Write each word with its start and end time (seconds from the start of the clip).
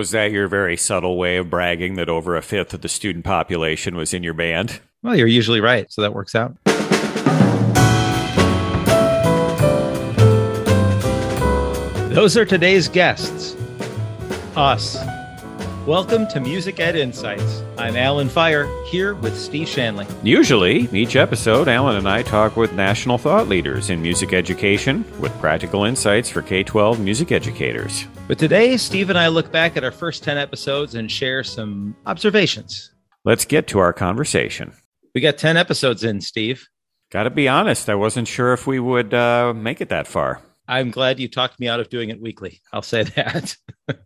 Was 0.00 0.12
that 0.12 0.32
your 0.32 0.48
very 0.48 0.78
subtle 0.78 1.18
way 1.18 1.36
of 1.36 1.50
bragging 1.50 1.96
that 1.96 2.08
over 2.08 2.34
a 2.34 2.40
fifth 2.40 2.72
of 2.72 2.80
the 2.80 2.88
student 2.88 3.22
population 3.22 3.96
was 3.96 4.14
in 4.14 4.22
your 4.22 4.32
band? 4.32 4.80
Well, 5.02 5.14
you're 5.14 5.26
usually 5.26 5.60
right, 5.60 5.92
so 5.92 6.00
that 6.00 6.14
works 6.14 6.34
out. 6.34 6.56
Those 12.14 12.38
are 12.38 12.46
today's 12.46 12.88
guests. 12.88 13.54
Us. 14.56 14.96
Welcome 15.86 16.28
to 16.28 16.40
Music 16.40 16.78
Ed 16.78 16.94
Insights. 16.94 17.62
I'm 17.78 17.96
Alan 17.96 18.28
Feirer, 18.28 18.68
here 18.88 19.14
with 19.14 19.36
Steve 19.36 19.66
Shanley. 19.66 20.06
Usually, 20.22 20.88
each 20.92 21.16
episode, 21.16 21.68
Alan 21.68 21.96
and 21.96 22.06
I 22.08 22.22
talk 22.22 22.56
with 22.56 22.72
national 22.74 23.16
thought 23.16 23.48
leaders 23.48 23.88
in 23.88 24.02
music 24.02 24.34
education 24.34 25.04
with 25.20 25.32
practical 25.40 25.84
insights 25.84 26.28
for 26.28 26.42
K 26.42 26.62
12 26.62 27.00
music 27.00 27.32
educators. 27.32 28.06
But 28.28 28.38
today, 28.38 28.76
Steve 28.76 29.08
and 29.08 29.18
I 29.18 29.28
look 29.28 29.50
back 29.50 29.76
at 29.78 29.82
our 29.84 29.90
first 29.90 30.22
10 30.22 30.36
episodes 30.36 30.94
and 30.94 31.10
share 31.10 31.42
some 31.42 31.96
observations. 32.04 32.92
Let's 33.24 33.46
get 33.46 33.66
to 33.68 33.78
our 33.78 33.94
conversation. 33.94 34.74
We 35.14 35.22
got 35.22 35.38
10 35.38 35.56
episodes 35.56 36.04
in, 36.04 36.20
Steve. 36.20 36.68
Got 37.10 37.22
to 37.24 37.30
be 37.30 37.48
honest, 37.48 37.88
I 37.88 37.94
wasn't 37.94 38.28
sure 38.28 38.52
if 38.52 38.66
we 38.66 38.78
would 38.80 39.14
uh, 39.14 39.54
make 39.54 39.80
it 39.80 39.88
that 39.88 40.06
far. 40.06 40.42
I'm 40.68 40.90
glad 40.92 41.18
you 41.18 41.26
talked 41.26 41.58
me 41.58 41.66
out 41.68 41.80
of 41.80 41.88
doing 41.88 42.10
it 42.10 42.20
weekly. 42.20 42.60
I'll 42.72 42.82
say 42.82 43.02
that. 43.16 43.56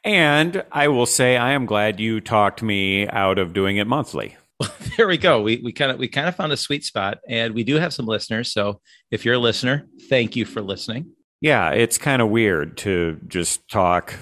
And 0.05 0.65
I 0.73 0.88
will 0.88 1.06
say 1.06 1.37
I 1.37 1.52
am 1.52 1.66
glad 1.66 2.01
you 2.01 2.20
talked 2.20 2.62
me 2.62 3.09
out 3.09 3.38
of 3.38 3.52
doing 3.52 3.77
it 3.77 3.87
monthly. 3.87 4.37
there 4.97 5.09
we 5.09 5.19
go. 5.19 5.42
We 5.42 5.61
we 5.62 5.73
kind 5.73 5.91
of 5.91 5.98
we 5.98 6.09
kind 6.09 6.29
of 6.29 6.37
found 6.37 6.52
a 6.52 6.56
sweet 6.56 6.84
spot, 6.84 7.19
and 7.29 7.55
we 7.55 7.65
do 7.65 7.77
have 7.77 7.92
some 7.92 8.06
listeners. 8.06 8.52
So 8.52 8.80
if 9.11 9.25
you're 9.25 9.34
a 9.34 9.39
listener, 9.39 9.87
thank 10.09 10.37
you 10.37 10.45
for 10.45 10.62
listening. 10.62 11.12
Yeah, 11.41 11.70
it's 11.70 11.98
kind 11.98 12.23
of 12.23 12.30
weird 12.30 12.77
to 12.78 13.20
just 13.27 13.69
talk 13.69 14.15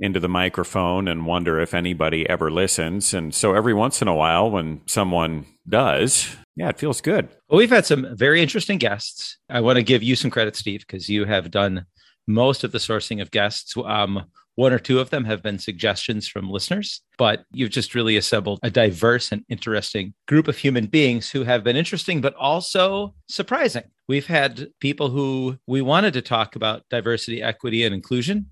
into 0.00 0.20
the 0.20 0.28
microphone 0.28 1.08
and 1.08 1.26
wonder 1.26 1.60
if 1.60 1.74
anybody 1.74 2.28
ever 2.28 2.50
listens. 2.50 3.12
And 3.12 3.34
so 3.34 3.54
every 3.54 3.74
once 3.74 4.00
in 4.00 4.08
a 4.08 4.14
while, 4.14 4.50
when 4.50 4.80
someone 4.86 5.46
does, 5.68 6.36
yeah, 6.56 6.68
it 6.68 6.78
feels 6.78 7.00
good. 7.00 7.28
Well, 7.48 7.58
we've 7.58 7.70
had 7.70 7.86
some 7.86 8.16
very 8.16 8.40
interesting 8.42 8.78
guests. 8.78 9.38
I 9.48 9.60
want 9.60 9.76
to 9.76 9.82
give 9.82 10.02
you 10.02 10.16
some 10.16 10.30
credit, 10.30 10.56
Steve, 10.56 10.80
because 10.80 11.08
you 11.08 11.24
have 11.24 11.50
done 11.50 11.86
most 12.26 12.64
of 12.64 12.72
the 12.72 12.78
sourcing 12.78 13.20
of 13.20 13.30
guests. 13.30 13.76
Um, 13.76 14.24
one 14.58 14.72
or 14.72 14.78
two 14.80 14.98
of 14.98 15.10
them 15.10 15.24
have 15.24 15.40
been 15.40 15.56
suggestions 15.56 16.26
from 16.26 16.50
listeners, 16.50 17.00
but 17.16 17.44
you've 17.52 17.70
just 17.70 17.94
really 17.94 18.16
assembled 18.16 18.58
a 18.64 18.70
diverse 18.70 19.30
and 19.30 19.44
interesting 19.48 20.12
group 20.26 20.48
of 20.48 20.58
human 20.58 20.86
beings 20.86 21.30
who 21.30 21.44
have 21.44 21.62
been 21.62 21.76
interesting, 21.76 22.20
but 22.20 22.34
also 22.34 23.14
surprising. 23.28 23.84
We've 24.08 24.26
had 24.26 24.66
people 24.80 25.10
who 25.10 25.56
we 25.68 25.80
wanted 25.80 26.12
to 26.14 26.22
talk 26.22 26.56
about 26.56 26.82
diversity, 26.90 27.40
equity, 27.40 27.84
and 27.84 27.94
inclusion, 27.94 28.46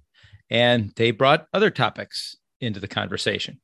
and 0.49 0.93
they 0.95 1.11
brought 1.11 1.49
other 1.53 1.71
topics 1.71 2.37
into 2.61 2.79
the 2.79 2.87
conversation 2.87 3.59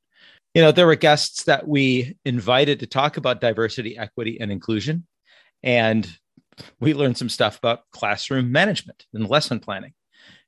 you 0.55 0.61
know, 0.61 0.73
there 0.73 0.87
were 0.87 0.97
guests 0.97 1.45
that 1.45 1.67
we 1.67 2.17
invited 2.25 2.81
to 2.81 2.87
talk 2.87 3.17
about 3.17 3.41
diversity, 3.41 3.97
equity, 3.97 4.39
and 4.39 4.53
inclusion. 4.53 5.07
And 5.63 6.07
we 6.79 6.93
learned 6.93 7.17
some 7.17 7.31
stuff 7.31 7.57
about 7.57 7.91
classroom 7.93 8.53
management 8.53 9.07
and 9.15 9.29
lesson 9.31 9.61
planning. 9.61 9.95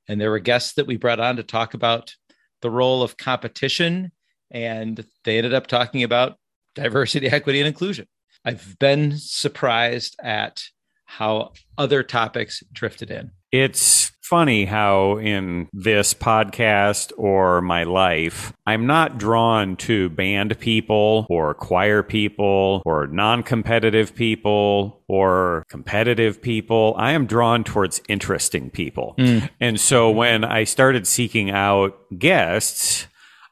And 0.07 0.19
there 0.19 0.31
were 0.31 0.39
guests 0.39 0.73
that 0.73 0.87
we 0.87 0.97
brought 0.97 1.19
on 1.19 1.37
to 1.37 1.43
talk 1.43 1.73
about 1.73 2.15
the 2.61 2.69
role 2.69 3.03
of 3.03 3.17
competition. 3.17 4.11
And 4.51 5.05
they 5.23 5.37
ended 5.37 5.53
up 5.53 5.67
talking 5.67 6.03
about 6.03 6.37
diversity, 6.75 7.27
equity, 7.31 7.59
and 7.59 7.67
inclusion. 7.67 8.07
I've 8.43 8.77
been 8.79 9.17
surprised 9.17 10.15
at 10.21 10.63
how 11.05 11.53
other 11.77 12.03
topics 12.03 12.63
drifted 12.73 13.11
in. 13.11 13.31
It's 13.51 14.11
funny 14.21 14.65
how 14.65 15.17
in 15.17 15.69
this 15.71 16.13
podcast 16.13 17.11
or 17.15 17.61
my 17.61 17.83
life, 17.83 18.51
I'm 18.65 18.87
not 18.87 19.17
drawn 19.17 19.75
to 19.77 20.09
band 20.09 20.59
people 20.59 21.27
or 21.29 21.53
choir 21.53 22.01
people 22.01 22.81
or 22.85 23.07
non 23.07 23.43
competitive 23.43 24.15
people 24.15 25.03
or 25.07 25.63
competitive 25.69 26.41
people. 26.41 26.95
I 26.97 27.11
am 27.11 27.27
drawn 27.27 27.63
towards 27.63 28.01
interesting 28.09 28.71
people. 28.71 29.15
Mm. 29.17 29.49
And 29.61 29.79
so 29.79 30.09
when 30.09 30.43
I 30.43 30.63
started 30.63 31.07
seeking 31.07 31.51
out 31.51 31.95
guests, 32.17 33.07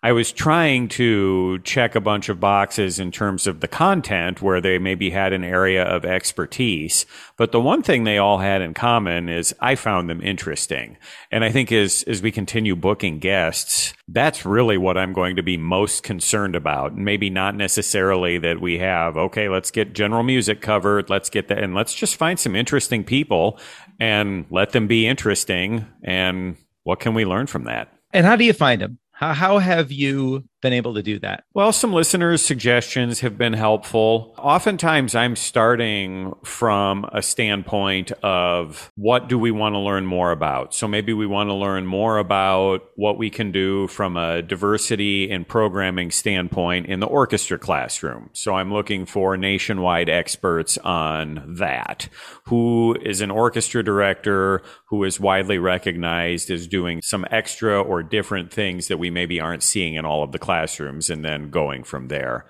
I 0.05 0.11
was 0.11 0.33
trying 0.33 0.89
to 0.89 1.59
check 1.59 1.95
a 1.95 2.01
bunch 2.01 2.27
of 2.27 2.41
boxes 2.41 2.99
in 2.99 3.09
terms 3.09 3.47
of 3.47 3.61
the 3.61 3.69
content 3.69 4.41
where 4.41 4.59
they 4.59 4.77
maybe 4.77 5.09
had 5.09 5.31
an 5.31 5.45
area 5.45 5.81
of 5.85 6.03
expertise. 6.03 7.05
But 7.37 7.53
the 7.53 7.61
one 7.61 7.83
thing 7.83 8.03
they 8.03 8.17
all 8.17 8.39
had 8.39 8.61
in 8.61 8.73
common 8.73 9.29
is 9.29 9.55
I 9.61 9.75
found 9.75 10.09
them 10.09 10.19
interesting. 10.21 10.97
And 11.31 11.45
I 11.45 11.53
think 11.53 11.71
as, 11.71 12.03
as 12.03 12.21
we 12.21 12.33
continue 12.33 12.75
booking 12.75 13.19
guests, 13.19 13.93
that's 14.09 14.45
really 14.45 14.77
what 14.77 14.97
I'm 14.97 15.13
going 15.13 15.37
to 15.37 15.41
be 15.41 15.55
most 15.55 16.03
concerned 16.03 16.57
about. 16.57 16.97
Maybe 16.97 17.29
not 17.29 17.55
necessarily 17.55 18.37
that 18.39 18.59
we 18.59 18.79
have, 18.79 19.15
okay, 19.15 19.47
let's 19.47 19.71
get 19.71 19.93
general 19.93 20.23
music 20.23 20.59
covered. 20.59 21.09
Let's 21.09 21.29
get 21.29 21.47
that. 21.47 21.59
And 21.59 21.73
let's 21.73 21.93
just 21.93 22.17
find 22.17 22.37
some 22.37 22.57
interesting 22.57 23.05
people 23.05 23.57
and 24.01 24.47
let 24.49 24.71
them 24.71 24.85
be 24.87 25.07
interesting. 25.07 25.87
And 26.03 26.57
what 26.83 26.99
can 26.99 27.13
we 27.13 27.23
learn 27.23 27.47
from 27.47 27.63
that? 27.63 27.87
And 28.11 28.25
how 28.25 28.35
do 28.35 28.43
you 28.43 28.51
find 28.51 28.81
them? 28.81 28.99
How, 29.23 29.33
how 29.33 29.57
have 29.59 29.89
you 29.89 30.43
been 30.63 30.73
able 30.73 30.95
to 30.95 31.03
do 31.03 31.19
that? 31.19 31.43
Well, 31.53 31.71
some 31.71 31.93
listeners' 31.93 32.43
suggestions 32.43 33.19
have 33.19 33.37
been 33.37 33.53
helpful. 33.53 34.33
Oftentimes, 34.39 35.13
I'm 35.13 35.35
starting 35.35 36.33
from 36.43 37.05
a 37.11 37.21
standpoint 37.21 38.11
of 38.23 38.91
what 38.95 39.27
do 39.27 39.37
we 39.37 39.51
want 39.51 39.75
to 39.75 39.79
learn 39.79 40.07
more 40.07 40.31
about? 40.31 40.73
So 40.73 40.87
maybe 40.87 41.13
we 41.13 41.27
want 41.27 41.49
to 41.49 41.53
learn 41.53 41.85
more 41.85 42.17
about 42.17 42.89
what 42.95 43.19
we 43.19 43.29
can 43.29 43.51
do 43.51 43.87
from 43.89 44.17
a 44.17 44.41
diversity 44.41 45.29
and 45.29 45.47
programming 45.47 46.09
standpoint 46.09 46.87
in 46.87 47.01
the 47.01 47.07
orchestra 47.07 47.59
classroom. 47.59 48.29
So 48.33 48.55
I'm 48.55 48.73
looking 48.73 49.05
for 49.05 49.37
nationwide 49.37 50.09
experts 50.09 50.77
on 50.79 51.55
that. 51.57 52.07
Who 52.45 52.95
is 53.03 53.21
an 53.21 53.31
orchestra 53.31 53.83
director 53.83 54.63
who 54.85 55.03
is 55.03 55.19
widely 55.19 55.57
recognized 55.57 56.49
as 56.49 56.67
doing 56.67 57.01
some 57.01 57.25
extra 57.29 57.81
or 57.81 58.01
different 58.01 58.53
things 58.53 58.87
that 58.87 58.97
we 58.97 59.09
maybe 59.09 59.41
aren't 59.41 59.63
seeing 59.63 59.95
in 59.95 60.05
all 60.05 60.23
of 60.23 60.31
the 60.31 60.39
classes 60.39 60.52
classrooms 60.53 61.09
and 61.09 61.25
then 61.25 61.49
going 61.49 61.83
from 61.83 62.09
there. 62.09 62.45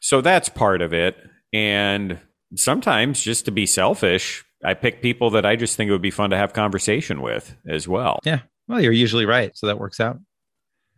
So 0.00 0.20
that's 0.20 0.48
part 0.48 0.80
of 0.80 0.94
it. 0.94 1.16
And 1.52 2.20
sometimes 2.54 3.20
just 3.20 3.46
to 3.46 3.50
be 3.50 3.66
selfish, 3.66 4.44
I 4.64 4.74
pick 4.74 5.02
people 5.02 5.30
that 5.30 5.44
I 5.44 5.56
just 5.56 5.76
think 5.76 5.88
it 5.88 5.92
would 5.92 6.00
be 6.02 6.12
fun 6.12 6.30
to 6.30 6.36
have 6.36 6.52
conversation 6.52 7.20
with 7.20 7.56
as 7.68 7.88
well. 7.88 8.20
Yeah. 8.24 8.40
Well, 8.68 8.80
you're 8.80 8.92
usually 8.92 9.26
right. 9.26 9.56
So 9.56 9.66
that 9.66 9.80
works 9.80 9.98
out. 9.98 10.20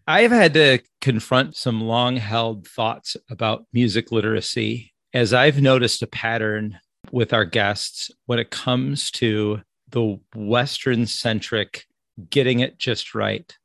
I've 0.06 0.32
had 0.32 0.53
to 0.54 0.81
confront 1.00 1.56
some 1.56 1.81
long 1.81 2.16
held 2.16 2.66
thoughts 2.66 3.16
about 3.31 3.65
music 3.72 4.12
literacy 4.12 4.93
as 5.15 5.32
I've 5.32 5.62
noticed 5.62 6.03
a 6.03 6.06
pattern 6.06 6.78
with 7.10 7.32
our 7.32 7.47
guests 7.47 8.10
when 8.26 8.38
it 8.38 8.50
comes 8.50 9.10
to 9.12 9.62
the 9.88 10.20
Western 10.34 11.06
centric 11.06 11.87
getting 12.28 12.60
it 12.60 12.78
just 12.78 13.15
right 13.15 13.56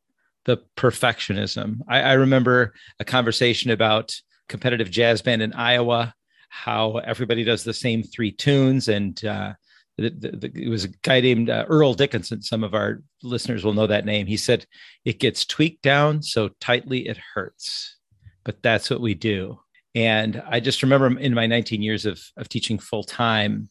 the 0.45 0.57
perfectionism. 0.77 1.79
I, 1.87 2.01
I 2.01 2.13
remember 2.13 2.73
a 2.99 3.05
conversation 3.05 3.71
about 3.71 4.15
competitive 4.47 4.91
jazz 4.91 5.21
band 5.21 5.41
in 5.41 5.53
Iowa, 5.53 6.13
how 6.49 6.97
everybody 6.97 7.43
does 7.43 7.63
the 7.63 7.73
same 7.73 8.03
three 8.03 8.31
tunes, 8.31 8.87
and 8.87 9.23
uh, 9.25 9.53
the, 9.97 10.09
the, 10.09 10.51
it 10.55 10.69
was 10.69 10.85
a 10.85 10.89
guy 11.03 11.21
named 11.21 11.49
uh, 11.49 11.65
Earl 11.67 11.93
Dickinson. 11.93 12.41
Some 12.41 12.63
of 12.63 12.73
our 12.73 13.01
listeners 13.23 13.63
will 13.63 13.73
know 13.73 13.87
that 13.87 14.05
name. 14.05 14.27
He 14.27 14.37
said 14.37 14.65
it 15.03 15.19
gets 15.19 15.45
tweaked 15.45 15.81
down 15.81 16.21
so 16.21 16.49
tightly 16.59 17.07
it 17.07 17.17
hurts, 17.33 17.97
but 18.43 18.61
that's 18.61 18.89
what 18.89 19.01
we 19.01 19.13
do. 19.13 19.59
And 19.95 20.43
I 20.47 20.59
just 20.59 20.83
remember 20.83 21.17
in 21.17 21.33
my 21.33 21.47
19 21.47 21.81
years 21.81 22.05
of, 22.05 22.21
of 22.35 22.49
teaching 22.49 22.77
full 22.77 23.03
time, 23.03 23.69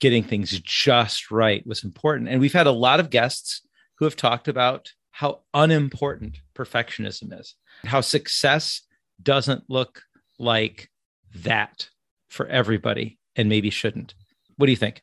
getting 0.00 0.22
things 0.22 0.60
just 0.60 1.30
right 1.30 1.66
was 1.66 1.82
important. 1.84 2.28
And 2.28 2.40
we've 2.40 2.52
had 2.52 2.66
a 2.66 2.72
lot 2.72 3.00
of 3.00 3.08
guests 3.08 3.62
who 3.98 4.04
have 4.04 4.16
talked 4.16 4.48
about 4.48 4.92
how 5.12 5.40
unimportant 5.54 6.38
perfectionism 6.54 7.38
is, 7.38 7.54
how 7.84 8.00
success 8.00 8.82
doesn't 9.22 9.64
look 9.68 10.02
like 10.38 10.90
that 11.34 11.88
for 12.28 12.46
everybody 12.48 13.18
and 13.36 13.48
maybe 13.48 13.70
shouldn't. 13.70 14.14
What 14.56 14.66
do 14.66 14.72
you 14.72 14.76
think? 14.76 15.02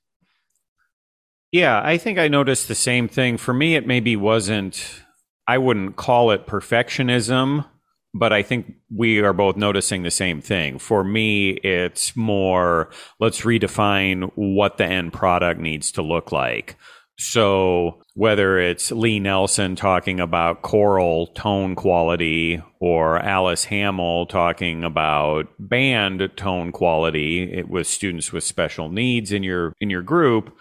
Yeah, 1.52 1.82
I 1.84 1.98
think 1.98 2.20
I 2.20 2.28
noticed 2.28 2.68
the 2.68 2.76
same 2.76 3.08
thing. 3.08 3.38
For 3.38 3.54
me, 3.54 3.76
it 3.76 3.88
maybe 3.88 4.16
wasn't, 4.16 5.02
I 5.48 5.58
wouldn't 5.58 5.96
call 5.96 6.32
it 6.32 6.46
perfectionism, 6.46 7.66
but 8.14 8.34
I 8.34 8.44
think 8.44 8.74
we 8.94 9.20
are 9.20 9.34
both 9.34 9.56
noticing 9.56 10.04
the 10.04 10.12
same 10.12 10.42
thing. 10.42 10.80
For 10.80 11.04
me, 11.04 11.52
it's 11.52 12.16
more 12.16 12.90
let's 13.20 13.42
redefine 13.42 14.32
what 14.36 14.78
the 14.78 14.86
end 14.86 15.14
product 15.14 15.60
needs 15.60 15.92
to 15.94 16.02
look 16.02 16.32
like. 16.32 16.76
So 17.20 18.02
whether 18.14 18.58
it's 18.60 18.94
Lee 18.94 19.20
Nelson 19.20 19.76
talking 19.76 20.22
about 20.22 20.62
choral 20.62 21.28
tone 21.28 21.76
quality 21.76 22.64
or 22.80 23.20
Alice 23.20 23.66
Hamill 23.66 24.26
talking 24.26 24.86
about 24.86 25.48
band 25.60 26.32
tone 26.38 26.72
quality 26.72 27.62
with 27.64 27.88
students 27.88 28.32
with 28.32 28.46
special 28.46 28.88
needs 28.88 29.34
in 29.34 29.44
your 29.44 29.74
in 29.82 29.90
your 29.90 30.02
group, 30.02 30.56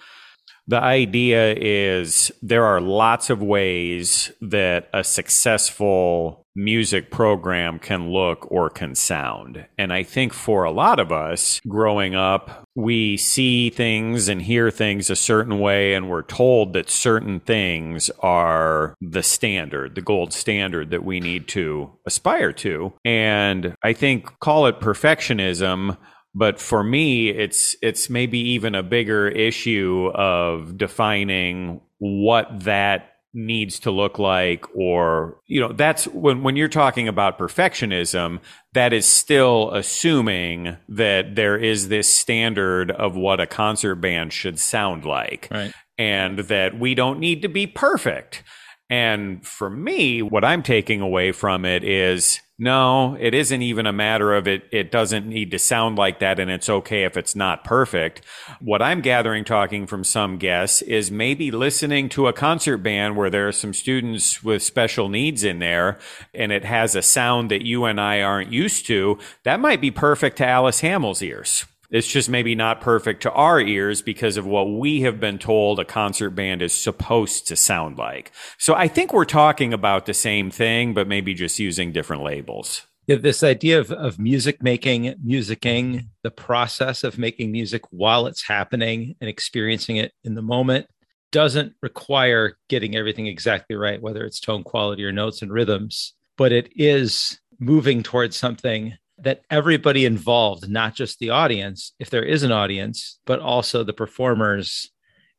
the 0.67 0.81
idea 0.81 1.55
is 1.55 2.33
there 2.43 2.65
are 2.65 2.81
lots 2.81 3.31
of 3.31 3.41
ways 3.41 4.33
that 4.41 4.89
a 4.93 5.05
successful 5.05 6.45
music 6.59 7.11
program 7.11 7.79
can 7.79 8.11
look 8.11 8.51
or 8.51 8.69
can 8.69 8.95
sound. 8.95 9.65
And 9.79 9.93
I 9.93 10.03
think 10.03 10.33
for 10.33 10.65
a 10.65 10.73
lot 10.73 10.99
of 10.99 11.13
us 11.13 11.61
growing 11.69 12.17
up, 12.17 12.65
we 12.75 13.17
see 13.17 13.71
things 13.71 14.29
and 14.29 14.43
hear 14.43 14.71
things 14.71 15.09
a 15.09 15.17
certain 15.17 15.61
way, 15.61 15.95
and 15.95 16.11
we're 16.11 16.23
told 16.23 16.73
that 16.73 16.91
certain 16.91 17.41
things 17.41 18.11
are 18.21 18.95
the 19.01 19.23
standard, 19.23 19.95
the 19.95 20.03
gold 20.03 20.33
standard 20.33 20.91
that 20.91 21.05
we 21.05 21.21
need 21.21 21.47
to 21.49 21.93
aspire 22.07 22.53
to. 22.53 22.93
And 23.05 23.75
I 23.83 23.93
think 23.93 24.39
call 24.41 24.67
it 24.67 24.81
perfectionism 24.81 25.97
but 26.35 26.61
for 26.61 26.85
me 26.85 27.31
it's 27.31 27.75
it's 27.83 28.11
maybe 28.11 28.39
even 28.39 28.75
a 28.75 28.83
bigger 28.83 29.29
issue 29.29 30.11
of 30.15 30.77
defining 30.77 31.81
what 31.99 32.47
that 32.65 33.18
needs 33.39 33.79
to 33.79 33.91
look 33.93 34.19
like 34.19 34.65
or 34.75 35.41
you 35.47 35.61
know 35.61 35.73
that's 35.73 36.07
when 36.09 36.43
when 36.43 36.57
you're 36.57 36.67
talking 36.67 37.07
about 37.07 37.39
perfectionism 37.39 38.41
that 38.73 38.93
is 38.93 39.07
still 39.07 39.71
assuming 39.75 40.77
that 40.89 41.37
there 41.37 41.57
is 41.57 41.87
this 41.87 42.13
standard 42.13 42.91
of 42.91 43.17
what 43.17 43.41
a 43.41 43.47
concert 43.47 43.95
band 43.97 44.33
should 44.33 44.59
sound 44.59 45.05
like 45.05 45.47
right. 45.53 45.73
and 45.97 46.41
that 46.41 46.77
we 46.77 46.97
don't 46.97 47.21
need 47.21 47.43
to 47.43 47.49
be 47.49 47.65
perfect 47.65 48.43
and 48.91 49.47
for 49.47 49.71
me 49.71 50.21
what 50.21 50.45
i'm 50.45 50.63
taking 50.63 51.01
away 51.01 51.31
from 51.31 51.65
it 51.65 51.85
is 51.85 52.41
no, 52.59 53.17
it 53.21 53.35
isn't 53.35 53.63
even 53.63 53.87
a 53.87 53.93
matter 53.93 54.35
of 54.35 54.49
it. 54.49 54.65
It 54.73 54.91
doesn't 54.91 55.29
need 55.29 55.53
to 55.53 55.61
sound 55.61 55.97
like 55.97 56.19
that, 56.19 56.41
and 56.41 56.51
it's 56.51 56.69
okay 56.69 57.05
if 57.05 57.17
it's 57.17 57.37
not 57.37 57.63
perfect. 57.63 58.23
What 58.59 58.83
I'm 58.83 59.01
gathering, 59.01 59.45
talking 59.45 59.87
from 59.87 60.03
some 60.03 60.39
guests, 60.39 60.83
is 60.83 61.09
maybe 61.09 61.53
listening 61.53 62.09
to 62.11 62.27
a 62.27 62.33
concert 62.33 62.79
band 62.79 63.17
where 63.17 63.31
there 63.31 63.47
are 63.47 63.53
some 63.53 63.73
students 63.73 64.43
with 64.43 64.65
special 64.65 65.09
needs 65.09 65.45
in 65.45 65.61
there, 65.61 65.99
and 66.35 66.51
it 66.51 66.65
has 66.65 66.97
a 66.97 67.03
sound 67.03 67.49
that 67.53 67.65
you 67.65 67.85
and 67.85 68.01
I 68.01 68.23
aren't 68.23 68.53
used 68.53 68.87
to. 68.87 69.19
That 69.45 69.61
might 69.61 69.81
be 69.81 69.93
perfect 69.93 70.39
to 70.39 70.47
Alice 70.47 70.81
Hamill's 70.81 71.23
ears. 71.23 71.65
It's 71.91 72.07
just 72.07 72.29
maybe 72.29 72.55
not 72.55 72.83
perfect 72.83 73.23
to 73.23 73.33
our 73.33 73.61
ears 73.61 74.03
because 74.03 74.37
of 74.37 74.47
what 74.47 74.65
we 74.65 75.01
have 75.03 75.19
been 75.19 75.39
told 75.39 75.81
a 75.81 75.87
concert 75.87 76.31
band 76.31 76.61
is 76.61 76.75
supposed 76.75 77.47
to 77.49 77.57
sound 77.57 77.97
like. 77.97 78.31
So 78.59 78.75
I 78.75 78.89
think 78.89 79.13
we're 79.13 79.25
talking 79.25 79.73
about 79.73 80.05
the 80.05 80.13
same 80.13 80.51
thing, 80.51 80.93
but 80.93 81.09
maybe 81.09 81.33
just 81.33 81.59
using 81.59 81.93
different 81.93 82.23
labels. 82.23 82.87
Yeah, 83.07 83.17
this 83.17 83.43
idea 83.43 83.81
of, 83.81 83.91
of 83.91 84.19
music 84.19 84.63
making, 84.63 85.15
musicking, 85.27 86.09
the 86.23 86.31
process 86.31 87.05
of 87.05 87.17
making 87.17 87.51
music 87.51 87.83
while 87.91 88.27
it's 88.27 88.47
happening 88.47 89.15
and 89.23 89.31
experiencing 89.31 89.97
it 89.97 90.13
in 90.25 90.35
the 90.35 90.43
moment 90.43 90.87
doesn't 91.33 91.73
require 91.81 92.59
getting 92.69 92.97
everything 92.97 93.27
exactly 93.27 93.77
right, 93.77 94.03
whether 94.03 94.25
it's 94.25 94.41
tone 94.41 94.63
quality 94.63 95.05
or 95.05 95.13
notes 95.13 95.41
and 95.41 95.51
rhythms, 95.51 96.13
but 96.37 96.53
it 96.53 96.69
is 96.77 97.41
moving 97.59 98.03
towards 98.03 98.37
something 98.37 98.95
that 99.21 99.43
everybody 99.51 100.05
involved, 100.05 100.69
not 100.69 100.95
just 100.95 101.19
the 101.19 101.31
audience, 101.31 101.93
if 101.99 102.11
there 102.11 102.25
is 102.25 102.43
an 102.43 102.53
audience, 102.53 103.19
but 103.27 103.41
also 103.41 103.83
the 103.83 103.93
performers 103.93 104.91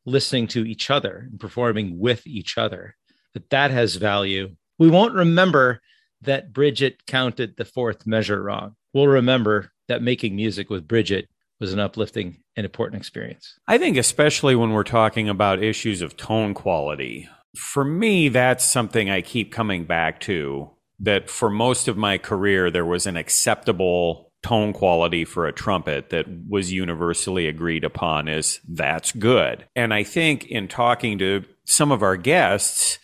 listening 0.05 0.47
to 0.47 0.65
each 0.65 0.89
other 0.89 1.27
and 1.31 1.39
performing 1.39 1.99
with 1.99 2.25
each 2.27 2.57
other, 2.57 2.95
that 3.33 3.49
that 3.49 3.71
has 3.71 3.95
value. 3.95 4.55
We 4.77 4.89
won't 4.89 5.13
remember 5.13 5.81
that 6.21 6.51
Bridget 6.51 7.05
counted 7.05 7.55
the 7.55 7.65
fourth 7.65 8.05
measure 8.05 8.41
wrong. 8.41 8.75
We'll 8.93 9.07
remember 9.07 9.71
that 9.87 10.01
making 10.01 10.35
music 10.35 10.69
with 10.69 10.87
Bridget 10.87 11.29
was 11.59 11.73
an 11.73 11.79
uplifting 11.79 12.41
and 12.55 12.65
important 12.65 13.01
experience. 13.01 13.57
I 13.67 13.77
think, 13.77 13.97
especially 13.97 14.55
when 14.55 14.71
we're 14.71 14.83
talking 14.83 15.29
about 15.29 15.63
issues 15.63 16.01
of 16.01 16.17
tone 16.17 16.53
quality, 16.53 17.29
for 17.55 17.83
me, 17.83 18.29
that's 18.29 18.63
something 18.63 19.09
I 19.09 19.21
keep 19.21 19.51
coming 19.51 19.85
back 19.85 20.19
to 20.21 20.69
that 20.99 21.29
for 21.29 21.49
most 21.49 21.87
of 21.87 21.97
my 21.97 22.17
career, 22.17 22.69
there 22.69 22.85
was 22.85 23.05
an 23.05 23.17
acceptable 23.17 24.31
tone 24.41 24.71
quality 24.73 25.25
for 25.25 25.47
a 25.47 25.53
trumpet 25.53 26.09
that 26.11 26.25
was 26.47 26.71
universally 26.71 27.47
agreed 27.47 27.83
upon 27.83 28.27
as 28.27 28.59
that's 28.67 29.11
good. 29.11 29.65
And 29.75 29.93
I 29.93 30.03
think 30.03 30.45
in 30.45 30.67
talking 30.67 31.17
to 31.19 31.43
some 31.65 31.91
of 31.91 32.01
our 32.01 32.15
guests, 32.15 32.99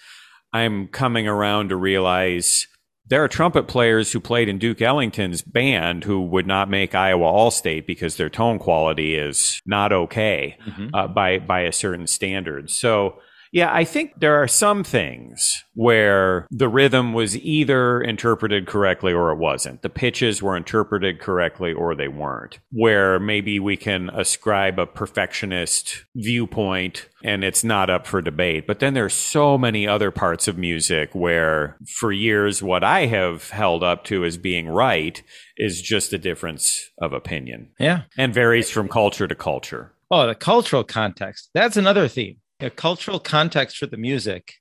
I'm 0.53 0.87
coming 0.87 1.27
around 1.27 1.69
to 1.69 1.75
realize 1.75 2.67
there 3.07 3.23
are 3.23 3.27
trumpet 3.27 3.67
players 3.67 4.11
who 4.11 4.19
played 4.19 4.49
in 4.49 4.57
Duke 4.57 4.81
Ellington's 4.81 5.41
band 5.41 6.05
who 6.05 6.21
would 6.21 6.47
not 6.47 6.69
make 6.69 6.95
Iowa 6.95 7.25
All 7.25 7.51
State 7.51 7.85
because 7.85 8.15
their 8.15 8.29
tone 8.29 8.57
quality 8.57 9.15
is 9.15 9.61
not 9.65 9.91
okay 9.91 10.57
mm-hmm. 10.65 10.87
uh, 10.93 11.07
by 11.07 11.39
by 11.39 11.61
a 11.61 11.71
certain 11.71 12.07
standard. 12.07 12.71
So 12.71 13.19
yeah, 13.51 13.73
I 13.73 13.85
think 13.85 14.19
there 14.19 14.41
are 14.41 14.47
some 14.47 14.83
things 14.83 15.63
where 15.73 16.47
the 16.51 16.69
rhythm 16.69 17.13
was 17.13 17.37
either 17.37 18.01
interpreted 18.01 18.67
correctly 18.67 19.13
or 19.13 19.31
it 19.31 19.37
wasn't. 19.37 19.81
The 19.81 19.89
pitches 19.89 20.41
were 20.41 20.57
interpreted 20.57 21.19
correctly 21.19 21.73
or 21.73 21.95
they 21.95 22.07
weren't. 22.07 22.59
Where 22.71 23.19
maybe 23.19 23.59
we 23.59 23.77
can 23.77 24.09
ascribe 24.09 24.79
a 24.79 24.85
perfectionist 24.85 26.05
viewpoint 26.15 27.09
and 27.23 27.43
it's 27.43 27.63
not 27.63 27.89
up 27.89 28.07
for 28.07 28.21
debate. 28.21 28.67
But 28.67 28.79
then 28.79 28.93
there's 28.93 29.13
so 29.13 29.57
many 29.57 29.87
other 29.87 30.11
parts 30.11 30.47
of 30.47 30.57
music 30.57 31.13
where 31.13 31.77
for 31.87 32.11
years 32.11 32.61
what 32.61 32.83
I 32.83 33.05
have 33.07 33.49
held 33.49 33.83
up 33.83 34.03
to 34.05 34.23
as 34.25 34.37
being 34.37 34.67
right 34.67 35.21
is 35.57 35.81
just 35.81 36.13
a 36.13 36.17
difference 36.17 36.89
of 36.99 37.13
opinion. 37.13 37.69
Yeah. 37.79 38.03
And 38.17 38.33
varies 38.33 38.69
from 38.69 38.87
culture 38.87 39.27
to 39.27 39.35
culture. 39.35 39.93
Oh, 40.11 40.27
the 40.27 40.35
cultural 40.35 40.83
context. 40.83 41.49
That's 41.53 41.77
another 41.77 42.07
theme 42.07 42.37
a 42.59 42.69
cultural 42.69 43.19
context 43.19 43.77
for 43.77 43.85
the 43.85 43.97
music. 43.97 44.55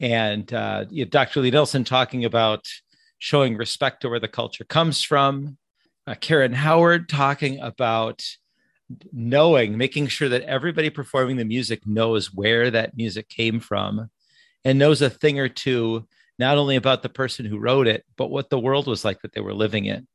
And 0.00 0.52
uh, 0.52 0.84
Dr. 0.84 1.40
Lee 1.40 1.50
Nelson 1.50 1.84
talking 1.84 2.24
about 2.24 2.66
showing 3.18 3.56
respect 3.56 4.02
to 4.02 4.08
where 4.08 4.20
the 4.20 4.28
culture 4.28 4.64
comes 4.64 5.02
from. 5.02 5.56
Uh, 6.06 6.14
Karen 6.14 6.52
Howard 6.52 7.08
talking 7.08 7.60
about 7.60 8.22
knowing, 9.12 9.76
making 9.76 10.08
sure 10.08 10.28
that 10.28 10.42
everybody 10.42 10.90
performing 10.90 11.36
the 11.36 11.44
music 11.44 11.86
knows 11.86 12.32
where 12.32 12.70
that 12.70 12.96
music 12.96 13.28
came 13.28 13.58
from 13.58 14.10
and 14.64 14.78
knows 14.78 15.02
a 15.02 15.10
thing 15.10 15.38
or 15.38 15.48
two, 15.48 16.06
not 16.38 16.58
only 16.58 16.76
about 16.76 17.02
the 17.02 17.08
person 17.08 17.46
who 17.46 17.58
wrote 17.58 17.86
it, 17.86 18.04
but 18.16 18.30
what 18.30 18.50
the 18.50 18.58
world 18.58 18.86
was 18.86 19.04
like 19.04 19.22
that 19.22 19.32
they 19.32 19.40
were 19.40 19.54
living 19.54 19.86
in. 19.86 20.06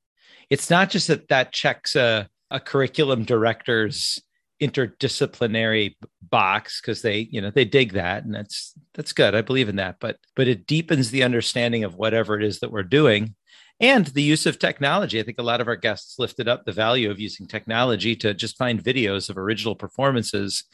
It's 0.50 0.70
not 0.70 0.90
just 0.90 1.08
that 1.08 1.30
that 1.30 1.52
checks 1.52 1.96
a, 1.96 2.30
a 2.50 2.60
curriculum 2.60 3.24
director's 3.24 4.22
interdisciplinary 4.62 5.96
box 6.22 6.80
because 6.80 7.02
they 7.02 7.28
you 7.32 7.42
know 7.42 7.52
they 7.52 7.66
dig 7.66 7.94
that 7.94 8.24
and 8.24 8.34
that's 8.34 8.74
that's 8.94 9.14
good. 9.14 9.36
I 9.36 9.42
believe 9.42 9.70
in 9.70 9.78
that. 9.78 9.98
But 10.00 10.18
but 10.36 10.48
it 10.48 10.68
deepens 10.68 11.12
the 11.12 11.24
understanding 11.24 11.84
of 11.84 11.96
whatever 11.96 12.40
it 12.40 12.44
is 12.44 12.60
that 12.60 12.72
we're 12.72 12.84
doing. 12.84 13.36
And 13.80 14.06
the 14.06 14.22
use 14.22 14.46
of 14.46 14.60
technology. 14.60 15.20
I 15.20 15.24
think 15.24 15.40
a 15.40 15.44
lot 15.44 15.60
of 15.60 15.68
our 15.68 15.76
guests 15.76 16.20
lifted 16.20 16.48
up 16.48 16.66
the 16.66 16.72
value 16.72 17.10
of 17.10 17.20
using 17.20 17.48
technology 17.48 18.16
to 18.18 18.36
just 18.36 18.56
find 18.56 18.84
videos 18.84 19.28
of 19.28 19.40
original 19.40 19.76
performances 19.76 20.66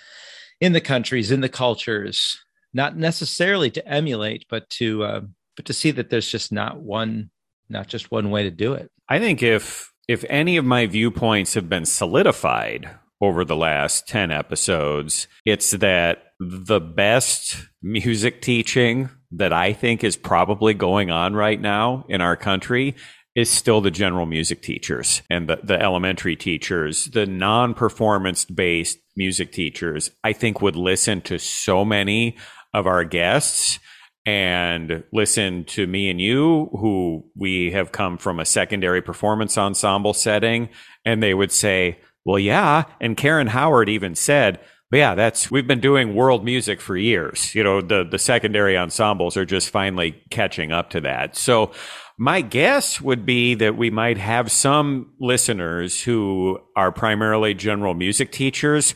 in 0.59 0.73
the 0.73 0.81
countries 0.81 1.31
in 1.31 1.39
the 1.39 1.47
cultures. 1.47 2.37
Not 2.73 2.97
necessarily 2.97 3.71
to 3.71 3.87
emulate 3.87 4.45
but 4.49 4.69
to 4.71 5.03
uh, 5.03 5.21
but 5.55 5.65
to 5.65 5.73
see 5.73 5.91
that 5.91 6.09
there's 6.09 6.29
just 6.29 6.51
not 6.51 6.81
one 6.81 7.29
not 7.69 7.87
just 7.87 8.11
one 8.11 8.29
way 8.29 8.43
to 8.43 8.51
do 8.51 8.73
it. 8.73 8.91
I 9.07 9.19
think 9.19 9.41
if 9.41 9.93
if 10.09 10.25
any 10.29 10.57
of 10.57 10.65
my 10.65 10.85
viewpoints 10.85 11.53
have 11.53 11.69
been 11.69 11.85
solidified 11.85 12.89
over 13.21 13.43
the 13.43 13.55
last 13.55 14.07
10 14.07 14.31
episodes. 14.31 15.27
It's 15.45 15.71
that 15.71 16.33
the 16.39 16.79
best 16.79 17.57
music 17.81 18.41
teaching 18.41 19.09
that 19.31 19.51
I 19.51 19.73
think 19.73 20.03
is 20.03 20.15
probably 20.15 20.73
going 20.73 21.09
on 21.09 21.33
right 21.33 21.59
now 21.59 22.05
in 22.09 22.21
our 22.21 22.35
country 22.35 22.95
is 23.35 23.49
still 23.51 23.81
the 23.81 23.91
general 23.91 24.25
music 24.25 24.63
teachers 24.63 25.21
and 25.29 25.47
the, 25.47 25.59
the 25.63 25.79
elementary 25.79 26.35
teachers, 26.35 27.05
the 27.05 27.25
non 27.25 27.73
performance 27.75 28.45
based 28.45 28.97
music 29.15 29.51
teachers, 29.51 30.09
I 30.23 30.33
think 30.33 30.61
would 30.61 30.75
listen 30.75 31.21
to 31.21 31.37
so 31.37 31.85
many 31.85 32.37
of 32.73 32.87
our 32.87 33.03
guests 33.03 33.79
and 34.25 35.03
listen 35.13 35.63
to 35.65 35.87
me 35.87 36.09
and 36.09 36.19
you, 36.19 36.69
who 36.73 37.23
we 37.35 37.71
have 37.71 37.91
come 37.91 38.17
from 38.17 38.39
a 38.39 38.45
secondary 38.45 39.01
performance 39.01 39.57
ensemble 39.57 40.13
setting, 40.13 40.67
and 41.05 41.23
they 41.23 41.33
would 41.33 41.51
say, 41.51 41.99
well, 42.27 42.37
yeah. 42.37 42.83
And 42.99 43.15
Karen 43.15 43.47
Howard 43.47 43.87
even 43.87 44.13
said, 44.13 44.59
yeah, 44.91 45.15
that's 45.15 45.49
we've 45.49 45.65
been 45.65 45.79
doing 45.79 46.13
world 46.13 46.43
music 46.43 46.81
for 46.81 46.97
years. 46.97 47.55
You 47.55 47.63
know, 47.63 47.81
the 47.81 48.03
the 48.03 48.19
secondary 48.19 48.77
ensembles 48.77 49.37
are 49.37 49.45
just 49.45 49.69
finally 49.69 50.21
catching 50.29 50.73
up 50.73 50.89
to 50.89 51.01
that. 51.01 51.37
So 51.37 51.71
my 52.19 52.41
guess 52.41 52.99
would 52.99 53.25
be 53.25 53.55
that 53.55 53.77
we 53.77 53.89
might 53.89 54.17
have 54.17 54.51
some 54.51 55.13
listeners 55.21 56.01
who 56.01 56.59
are 56.75 56.91
primarily 56.91 57.53
general 57.53 57.93
music 57.93 58.33
teachers 58.33 58.93